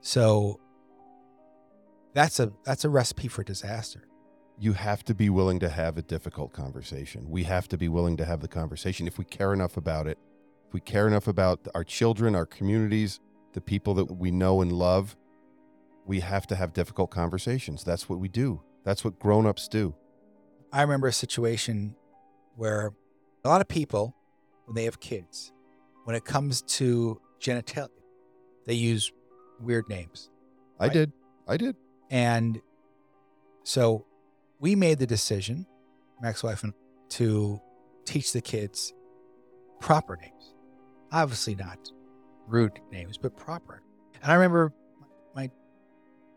[0.00, 0.60] So
[2.14, 4.04] that's a that's a recipe for disaster.
[4.58, 7.30] You have to be willing to have a difficult conversation.
[7.30, 10.18] We have to be willing to have the conversation if we care enough about it.
[10.68, 13.20] If we care enough about our children, our communities,
[13.54, 15.16] the people that we know and love,
[16.04, 17.84] we have to have difficult conversations.
[17.84, 18.62] That's what we do.
[18.84, 19.94] That's what grown-ups do.
[20.72, 21.96] I remember a situation
[22.54, 22.92] where
[23.44, 24.14] a lot of people,
[24.66, 25.52] when they have kids,
[26.04, 27.88] when it comes to genitalia,
[28.66, 29.10] they use
[29.58, 30.30] weird names.
[30.78, 30.92] I Right.
[30.92, 31.12] did.
[31.48, 31.76] I did.
[32.10, 32.60] And
[33.64, 34.04] so
[34.58, 35.66] we made the decision,
[36.20, 36.74] Max wife and
[37.10, 37.60] to
[38.04, 38.92] teach the kids
[39.80, 40.54] proper names.
[41.12, 41.78] Obviously not
[42.46, 43.82] rude names, but proper.
[44.22, 44.72] And I remember
[45.34, 45.50] my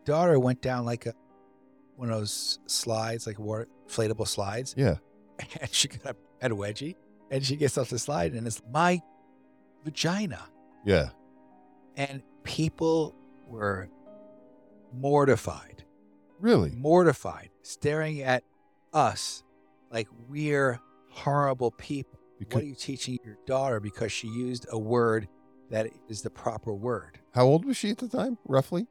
[0.04, 1.14] daughter went down like a
[1.96, 4.96] one of those slides, like water inflatable slides, Yeah.
[5.60, 6.96] and she got up at a wedgie,
[7.30, 9.00] and she gets off the slide, and it's my
[9.84, 10.40] vagina.
[10.84, 11.10] Yeah.
[11.96, 13.14] And people
[13.46, 13.88] were
[14.94, 15.84] mortified,
[16.40, 16.70] Really?
[16.70, 18.44] mortified, staring at
[18.92, 19.42] us
[19.90, 20.80] like we're
[21.10, 22.18] horrible people.
[22.38, 25.28] Because- what are you teaching your daughter because she used a word
[25.70, 27.20] that is the proper word?
[27.32, 28.86] How old was she at the time, roughly?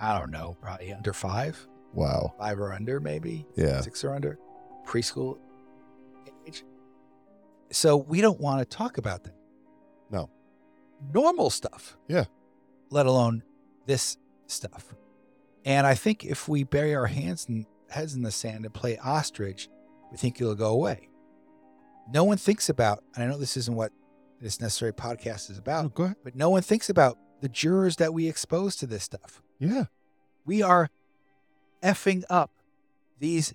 [0.00, 2.34] I don't know, probably under five, Wow.
[2.38, 3.80] five or under, maybe Yeah.
[3.80, 4.38] six or under,
[4.84, 5.38] preschool
[6.46, 6.64] age.
[7.70, 9.34] So we don't want to talk about that.
[10.10, 10.30] No.
[11.12, 11.96] Normal stuff.
[12.08, 12.24] Yeah.
[12.90, 13.42] Let alone
[13.86, 14.94] this stuff.
[15.66, 18.98] And I think if we bury our hands and heads in the sand and play
[18.98, 19.68] ostrich,
[20.12, 21.08] we think it'll go away.
[22.08, 23.90] No one thinks about, and I know this isn't what
[24.40, 28.28] this necessary podcast is about, Oh, but no one thinks about the jurors that we
[28.28, 29.42] expose to this stuff.
[29.58, 29.86] Yeah.
[30.44, 30.88] We are
[31.82, 32.52] effing up
[33.18, 33.52] these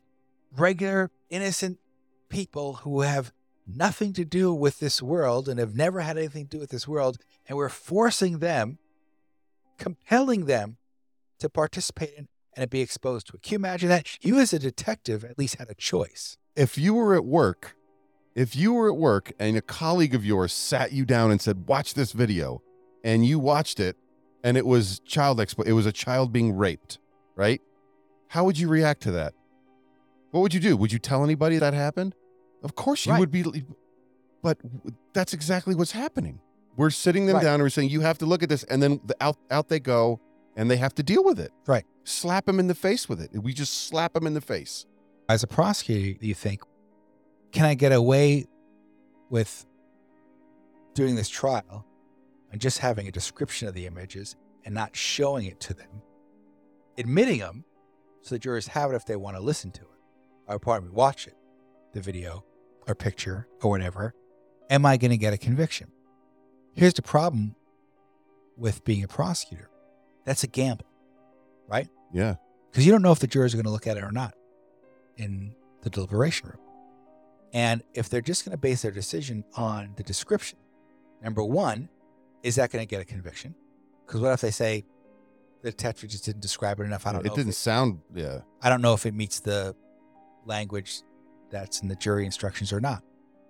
[0.55, 1.79] regular, innocent
[2.27, 3.31] people who have
[3.65, 6.89] nothing to do with this world and have never had anything to do with this
[6.89, 7.19] world.
[7.47, 8.79] And we're forcing them,
[9.77, 10.75] compelling them
[11.41, 13.41] to participate in and be exposed to it.
[13.43, 14.07] Can you imagine that?
[14.21, 16.37] You, as a detective, at least had a choice.
[16.55, 17.75] If you were at work,
[18.35, 21.67] if you were at work and a colleague of yours sat you down and said,
[21.67, 22.61] "Watch this video,"
[23.03, 23.95] and you watched it,
[24.43, 26.99] and it was child expo, it was a child being raped,
[27.35, 27.61] right?
[28.29, 29.33] How would you react to that?
[30.31, 30.75] What would you do?
[30.77, 32.15] Would you tell anybody that happened?
[32.63, 33.19] Of course you Right.
[33.19, 33.65] would be,
[34.41, 34.57] but
[35.13, 36.39] that's exactly what's happening.
[36.77, 37.43] We're sitting them Right.
[37.43, 39.67] down and we're saying, "You have to look at this," and then the, out out
[39.67, 40.19] they go,
[40.61, 41.51] and they have to deal with it.
[41.65, 41.85] Right.
[42.03, 43.31] Slap them in the face with it.
[43.33, 44.85] We just slap them in the face.
[45.27, 46.61] As a prosecutor, you think,
[47.51, 48.45] can I get away
[49.31, 49.65] with
[50.93, 51.83] doing this trial
[52.51, 56.03] and just having a description of the images and not showing it to them,
[56.95, 57.65] admitting them
[58.21, 59.87] so the jurors have it if they want to listen to it,
[60.45, 61.37] or pardon me, watch it,
[61.93, 62.45] the video
[62.87, 64.13] or picture or whatever.
[64.69, 65.91] Am I going to get a conviction?
[66.75, 67.55] Here's the problem
[68.55, 69.70] with being a prosecutor
[70.25, 70.85] that's a gamble,
[71.67, 71.87] right?
[72.13, 72.35] Yeah.
[72.69, 74.33] because you don't know if the jurors are going to look at it or not
[75.17, 76.59] in the deliberation room.
[77.53, 80.57] And if they're just going to base their decision on the description,
[81.21, 81.89] number one,
[82.43, 83.55] is that going to get a conviction?
[84.05, 84.83] Because what if they say
[85.61, 87.05] the detective just didn't describe it enough?
[87.05, 87.27] I don't know.
[87.27, 87.35] it know.
[87.35, 87.99] didn't If sound.
[88.13, 88.39] Yeah.
[88.61, 89.75] I don't know if it meets the
[90.45, 91.01] language
[91.49, 93.03] that's in the jury instructions or not.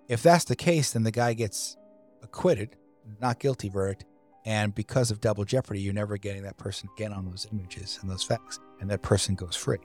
[0.08, 1.76] If that's the case, then the guy gets
[2.22, 2.76] acquitted,
[3.20, 4.04] not guilty verdict.
[4.44, 8.10] And because of double jeopardy, you're never getting that person again on those images and
[8.10, 9.78] those facts, and that person goes free.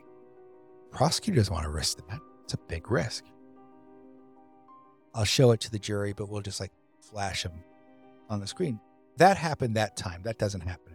[0.91, 2.20] Prosecutor doesn't want to risk that.
[2.43, 3.24] It's a big risk.
[5.14, 7.64] I'll show it to the jury, but we'll just like flash them
[8.30, 8.80] on the screen.
[9.18, 10.22] That happened that time.
[10.24, 10.93] That doesn't happen.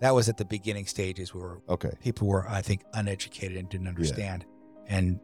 [0.00, 1.92] That was at the beginning stages where Okay.
[2.00, 4.44] people were, I think, uneducated and didn't understand,
[4.88, 5.20] and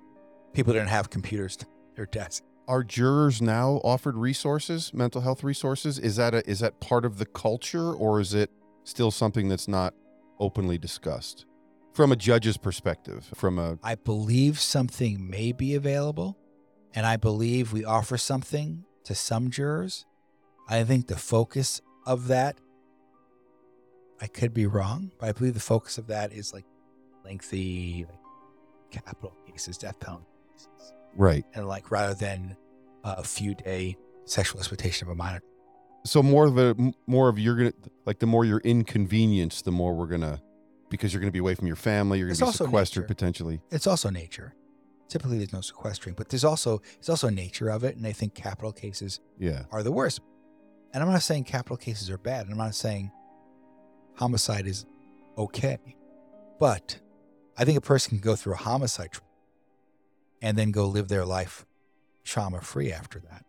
[0.52, 1.66] people didn't have computers at
[1.96, 2.44] their desk.
[2.68, 5.98] Are jurors now offered resources, mental health resources?
[5.98, 8.50] Is that a, is that part of the culture, or is it
[8.84, 9.94] still something that's not
[10.38, 11.46] openly discussed
[11.94, 13.26] from a judge's perspective?
[13.34, 16.36] From a I believe something may be available,
[16.94, 20.04] and I believe we offer something to some jurors.
[20.68, 22.58] I think the focus of that,
[24.20, 26.66] I could be wrong, but I believe the focus of that is like
[27.24, 31.44] lengthy, like capital cases, death penalty cases, right.
[31.54, 32.56] and like rather than
[33.04, 35.40] uh, a few day sexual exploitation of a minor.
[36.04, 36.74] So more of a
[37.06, 37.72] more of you're gonna
[38.06, 40.40] like the more you're inconvenienced, the more we're gonna
[40.90, 42.18] because you're gonna be away from your family.
[42.18, 43.08] You're gonna It's be sequestered nature.
[43.14, 43.60] potentially.
[43.70, 44.54] It's also nature.
[45.08, 48.34] Typically, there's no sequestering, but there's also it's also nature of it, and I think
[48.34, 49.64] capital cases Yeah.
[49.72, 50.20] are the worst.
[50.94, 52.42] And I'm not saying capital cases are bad.
[52.46, 53.10] and I'm not saying
[54.14, 54.86] homicide is
[55.36, 55.78] okay.
[56.58, 56.98] But
[57.56, 59.27] I think a person can go through a homicide trial
[60.42, 61.66] and then go live their life
[62.24, 63.44] trauma free after that.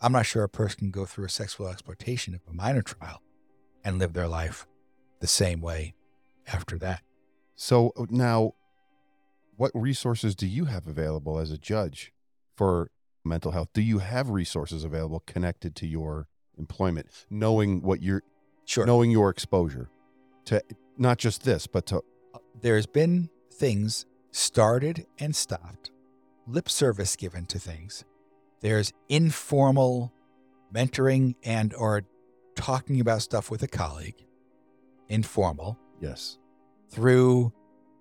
[0.00, 3.22] I'm not sure a person can go through a sexual exploitation of a minor trial
[3.84, 4.66] and live their life
[5.20, 5.94] the same way
[6.46, 7.02] after that.
[7.54, 8.52] So now,
[9.56, 12.12] what resources do you have available as a judge
[12.56, 12.90] for
[13.24, 13.68] mental health?
[13.72, 16.26] Do you have resources available connected to your
[16.58, 18.22] employment, knowing what you're
[18.66, 18.86] Sure.
[18.86, 19.90] knowing your exposure
[20.46, 20.62] to
[20.96, 22.02] not just this, but to
[22.60, 25.90] there's been things started and stopped,
[26.46, 28.04] lip service given to things.
[28.60, 30.12] There's informal
[30.74, 32.02] mentoring and or
[32.54, 34.24] talking about stuff with a colleague,
[35.08, 36.38] informal, yes,
[36.90, 37.52] through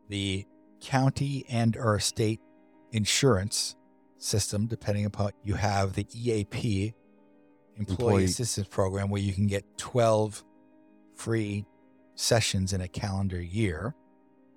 [0.09, 0.45] the
[0.81, 2.39] county and or state
[2.91, 3.75] insurance
[4.17, 6.93] system, depending upon you have the EAP,
[7.75, 10.43] Employee, Employee- Assistance Program, where you can get 12
[11.15, 11.65] free
[12.15, 13.95] sessions in a calendar year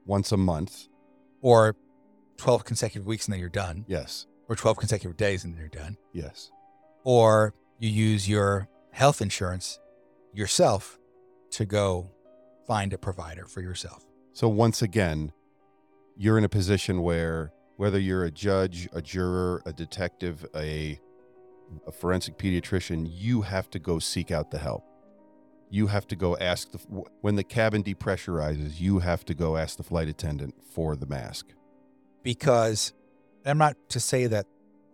[0.04, 0.88] once a month.
[1.42, 1.76] or
[2.36, 5.68] 12 consecutive weeks and then you're done, Yes, or 12 consecutive days and then you're
[5.68, 6.50] done, yes,
[7.04, 9.78] or you use your health insurance
[10.32, 10.98] yourself
[11.50, 12.10] to go
[12.66, 14.04] find a provider for yourself.
[14.32, 15.32] So once again,
[16.16, 20.98] you're in a position where whether you're a judge, a juror, a detective, a,
[21.86, 24.84] a forensic pediatrician, you have to go seek out the help.
[25.68, 26.78] You have to go ask the
[27.20, 28.80] when the cabin depressurizes.
[28.80, 31.48] You have to go ask the flight attendant for the mask.
[32.26, 32.92] Because
[33.44, 34.46] I'm not to say that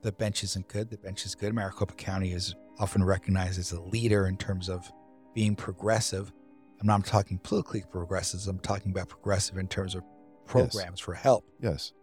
[0.02, 0.90] the bench isn't good.
[0.90, 1.54] The bench is good.
[1.54, 4.92] Maricopa County is often recognized as a leader in terms of
[5.34, 6.30] being progressive.
[6.78, 8.46] I'm not talking politically progressive.
[8.46, 10.02] I'm talking about progressive in terms of
[10.44, 11.46] programs for help.
[11.58, 11.94] Yes.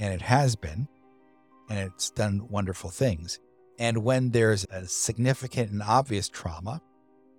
[0.00, 0.88] And it has been,
[1.68, 3.38] and it's done wonderful things.
[3.78, 6.82] And when there's a significant and obvious trauma,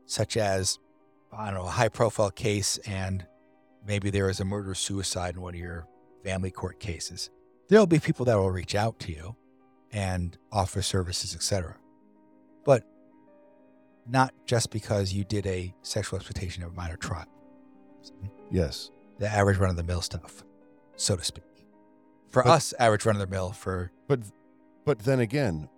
[0.05, 0.80] such as,
[1.34, 3.28] I don't know, a high profile case, and
[3.86, 5.88] maybe there is a murder suicide in one of your
[6.24, 7.30] family court cases,
[7.67, 9.36] there'll be people that will reach out to you
[9.91, 11.76] and offer services, etc.
[12.63, 12.84] But
[14.07, 17.26] not just because you did a sexual exploitation of a minor trial.
[18.49, 18.91] Yes.
[19.19, 20.43] The average run of the mill stuff,
[20.95, 21.43] so to speak.
[22.30, 24.22] For But- us, average run of the mill for But
[24.84, 25.69] but then again,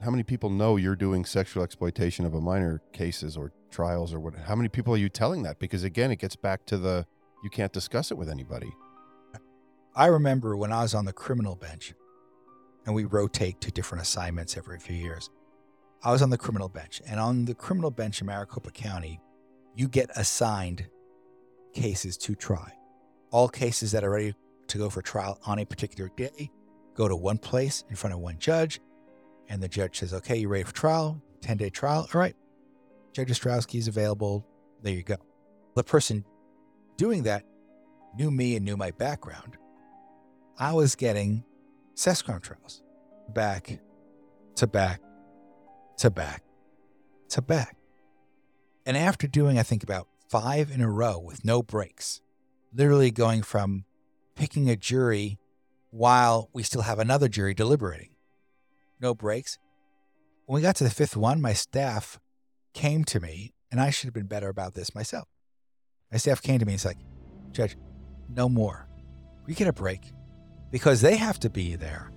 [0.00, 4.20] how many people know you're doing sexual exploitation of a minor cases or trials or
[4.20, 4.34] what?
[4.34, 5.58] How many people are you telling that?
[5.58, 7.06] Because again, it gets back to the
[7.44, 8.72] you can't discuss it with anybody.
[9.98, 11.92] I remember when I was on the criminal bench
[12.86, 15.28] and we rotate to different assignments every few years.
[16.04, 19.20] I was on the criminal bench, and on the criminal bench in Maricopa County,
[19.74, 20.86] you get assigned
[21.74, 22.72] cases to try.
[23.32, 24.34] All cases that are ready
[24.68, 26.52] to go for trial on a particular day
[26.94, 28.80] go to one place in front of one judge,
[29.48, 31.20] and the judge says, Okay, you're ready for trial?
[31.40, 32.08] 10 day trial?
[32.14, 32.36] All right.
[33.12, 34.46] Judge Astrowsky is available.
[34.80, 35.16] There you go.
[35.74, 36.24] The person
[36.96, 37.42] doing that
[38.16, 39.58] knew me and knew my background.
[40.60, 41.44] I was getting
[41.94, 42.82] sex trials
[43.28, 43.78] back
[44.56, 45.00] to back
[45.98, 46.42] to back
[47.28, 47.76] to back.
[48.84, 52.20] And after doing, I think, about five in a row with no breaks,
[52.74, 53.84] literally going from
[54.34, 55.38] picking a jury
[55.90, 58.10] while we still have another jury deliberating,
[59.00, 59.58] no breaks.
[60.46, 62.18] When we got to the fifth one, my staff
[62.74, 65.28] came to me, and I should have been better about this myself.
[66.10, 67.76] My staff came to me and said, like, Judge,
[68.28, 68.88] no more.
[69.46, 70.12] We get a break
[70.70, 72.10] because they have to be there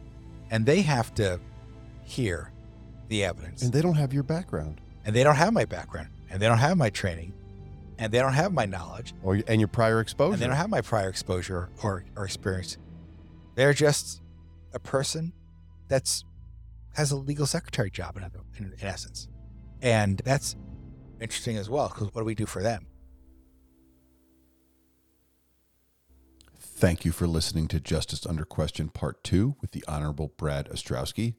[0.50, 1.40] and they have to
[2.04, 2.52] hear
[3.08, 3.62] the evidence.
[3.62, 6.58] And they don't have your background And they don't have my background and they don't
[6.58, 7.34] have my training
[7.98, 10.34] and they don't have my knowledge or and your prior exposure.
[10.34, 12.78] and they don't have my prior exposure or, or experience.
[13.56, 14.22] They're just
[14.74, 15.34] a person
[15.88, 16.24] that's
[16.94, 18.24] has a legal secretary job in,
[18.58, 19.28] in, in essence.
[19.82, 20.56] And that's
[21.20, 22.88] interesting as well because what do we do for them?
[26.82, 31.36] Thank you for listening to Justice Under Question Part 2 with the Honorable Brad Astrowsky.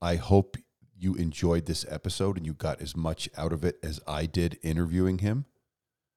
[0.00, 0.56] I hope
[0.96, 4.58] you enjoyed this episode and you got as much out of it as I did
[4.62, 5.44] interviewing him.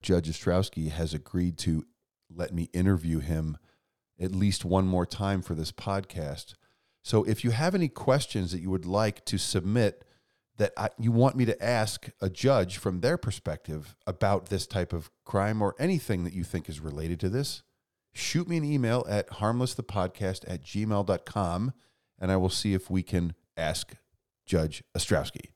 [0.01, 1.85] Judge Astrowsky has agreed to
[2.33, 3.57] let me interview him
[4.17, 6.53] at least one more time for this podcast.
[7.03, 10.05] So if you have any questions that you would like to submit
[10.55, 14.93] that I, you want me to ask a judge from their perspective about this type
[14.93, 17.61] of crime or anything that you think is related to this,
[18.13, 21.73] shoot me an email at harmlessthepodcast at gmail.com
[22.19, 23.95] and I will see if we can ask
[24.45, 25.51] Judge Astrowsky.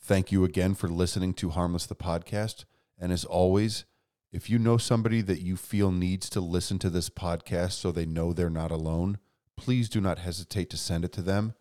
[0.00, 2.64] Thank you again for listening to Harmless the Podcast.
[2.98, 3.84] And as always,
[4.32, 8.06] if you know somebody that you feel needs to listen to this podcast so they
[8.06, 9.18] know they're not alone,
[9.56, 11.54] please do not hesitate to send it to them.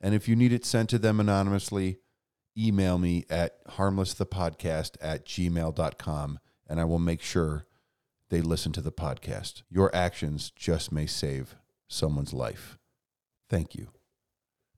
[0.00, 1.98] And if you need it sent to them anonymously,
[2.58, 6.38] email me at harmlessthepodcast at gmail.com
[6.68, 7.66] and I will make sure
[8.28, 9.62] they listen to the podcast.
[9.70, 11.56] Your actions just may save
[11.88, 12.78] someone's life.
[13.48, 13.95] Thank you.